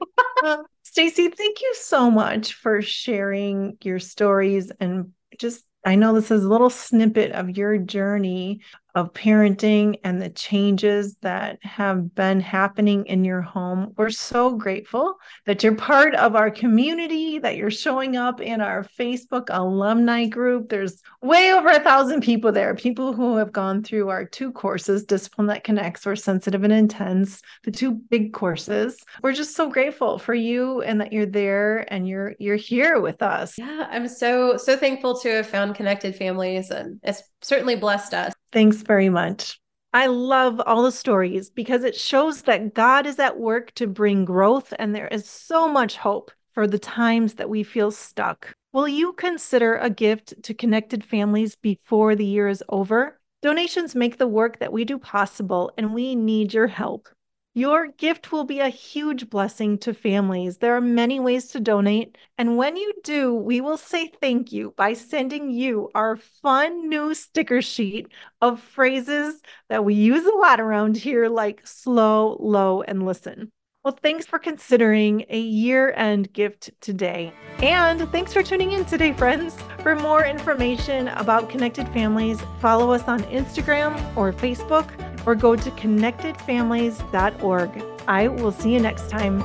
Stacey, 0.83 1.29
thank 1.29 1.61
you 1.61 1.75
so 1.77 2.11
much 2.11 2.55
for 2.55 2.83
sharing 2.83 3.77
your 3.83 4.01
stories 4.01 4.73
and 4.81 5.13
just 5.39 5.65
I 5.85 5.97
know 5.97 6.15
this 6.15 6.31
is 6.31 6.45
a 6.45 6.49
little 6.49 6.71
snippet 6.71 7.33
of 7.33 7.57
your 7.57 7.77
journey 7.79 8.63
of 8.95 9.13
parenting 9.13 9.99
and 10.05 10.23
the 10.23 10.31
changes 10.31 11.17
that 11.23 11.59
have 11.63 12.15
been 12.15 12.41
happening 12.41 13.05
in 13.07 13.25
your 13.25 13.41
home. 13.41 13.93
We're 13.97 14.11
so 14.11 14.57
grateful 14.57 15.17
that 15.47 15.63
you're 15.63 15.75
part 15.75 16.15
of 16.15 16.37
our 16.37 16.51
community, 16.51 17.39
that 17.41 17.57
you're 17.57 17.73
showing 17.73 18.17
up 18.17 18.41
in 18.41 18.61
our 18.61 18.85
Facebook 18.85 19.47
alumni 19.51 20.27
group. 20.27 20.69
There's 20.69 21.03
way 21.23 21.53
over 21.53 21.71
a 21.71 21.81
thousand 21.81 22.23
people 22.23 22.53
there, 22.53 22.75
people 22.75 23.13
who 23.13 23.37
have 23.37 23.53
gone 23.53 23.83
through 23.83 24.11
our 24.11 24.25
two 24.25 24.53
courses, 24.53 25.05
Discipline 25.05 25.49
That 25.49 25.65
Connects 25.65 26.07
or 26.07 26.15
Sensitive 26.15 26.63
and 26.63 26.73
Intense, 26.73 27.43
the 27.65 27.73
two 27.73 27.93
big 27.93 28.33
courses. 28.33 29.03
We're 29.23 29.33
just 29.33 29.57
so 29.57 29.69
grateful 29.69 30.19
for 30.19 30.35
you 30.35 30.83
and 30.83 31.01
that 31.01 31.13
you're 31.13 31.27
there 31.27 31.93
and 31.93 32.07
you're 32.07 32.35
you're 32.39 32.57
here 32.57 33.01
with 33.01 33.23
us. 33.23 33.59
Yeah, 33.59 33.89
I'm 33.91 34.07
so 34.09 34.57
so 34.57 34.77
thankful 34.77 35.19
to 35.21 35.29
have 35.31 35.49
found 35.49 35.75
connected 35.75 36.15
families 36.15 36.71
and 36.71 37.01
it's 37.03 37.23
certainly 37.45 37.77
blessed 37.77 38.15
us. 38.15 38.33
Thanks 38.53 38.79
very 38.79 39.09
much. 39.09 39.61
I 39.93 40.07
love 40.07 40.61
all 40.67 40.83
the 40.83 40.91
stories 40.91 41.51
because 41.51 41.85
it 41.85 41.95
shows 41.95 42.43
that 42.43 42.75
God 42.75 43.07
is 43.07 43.21
at 43.21 43.39
work 43.39 43.73
to 43.75 43.87
bring 43.87 44.25
growth, 44.25 44.75
and 44.79 44.93
there 44.93 45.07
is 45.09 45.29
so 45.29 45.69
much 45.69 45.97
hope 45.97 46.33
for 46.53 46.67
the 46.67 46.79
times 46.81 47.35
that 47.35 47.49
we 47.49 47.63
feel 47.63 47.91
stuck. 47.91 48.53
Will 48.73 48.89
you 48.89 49.13
consider 49.13 49.77
a 49.77 49.91
gift 49.91 50.43
to 50.43 50.55
connected 50.55 51.05
families 51.05 51.55
before 51.55 52.17
the 52.17 52.25
year 52.25 52.49
is 52.49 52.65
over? 52.69 53.21
Donations 53.41 53.95
make 53.95 54.19
the 54.19 54.27
work 54.27 54.59
that 54.59 54.73
we 54.73 54.85
do 54.85 54.99
possible, 54.99 55.71
and 55.79 55.95
we 55.95 56.17
need 56.17 56.53
your 56.53 56.67
help. 56.67 57.09
Your 57.57 57.87
gift 57.87 58.33
will 58.33 58.43
be 58.43 58.59
a 58.59 58.69
huge 58.69 59.31
blessing 59.31 59.79
to 59.79 59.95
families. 59.95 60.59
There 60.59 60.75
are 60.75 60.81
many 60.81 61.21
ways 61.21 61.47
to 61.51 61.61
donate. 61.61 62.19
And 62.37 62.57
when 62.57 62.77
you 62.77 62.93
do, 63.05 63.33
we 63.33 63.61
will 63.61 63.77
say 63.77 64.09
thank 64.21 64.51
you 64.51 64.75
by 64.77 64.95
sending 64.95 65.53
you 65.53 65.89
our 65.95 66.17
fun 66.17 66.89
new 66.89 67.15
sticker 67.15 67.63
sheet 67.63 68.09
of 68.41 68.61
phrases 68.61 69.41
that 69.69 69.85
we 69.85 69.95
use 69.95 70.27
a 70.27 70.37
lot 70.37 70.61
around 70.61 70.97
here, 70.97 71.29
like 71.29 71.65
slow, 71.65 72.37
low, 72.41 72.83
and 72.83 73.07
listen. 73.07 73.53
Well, 73.85 73.97
thanks 74.03 74.27
for 74.27 74.41
considering 74.41 75.25
a 75.29 75.39
year 75.39 75.93
end 75.93 76.33
gift 76.33 76.73
today. 76.81 77.33
And 77.59 78.11
thanks 78.11 78.33
for 78.33 78.43
tuning 78.43 78.73
in 78.73 78.85
today, 78.85 79.13
friends. 79.13 79.57
For 79.81 79.95
more 79.95 80.25
information 80.25 81.07
about 81.07 81.51
Connected 81.51 81.87
Families, 81.91 82.41
follow 82.61 82.91
us 82.91 83.05
on 83.05 83.23
Instagram 83.25 83.95
or 84.17 84.33
Facebook 84.33 84.91
or 85.27 85.35
go 85.35 85.57
to 85.57 85.71
connectedfamilies.org. 85.73 87.85
I 88.07 88.29
will 88.29 88.53
see 88.53 88.73
you 88.73 88.81
next 88.81 89.11
time. 89.11 89.43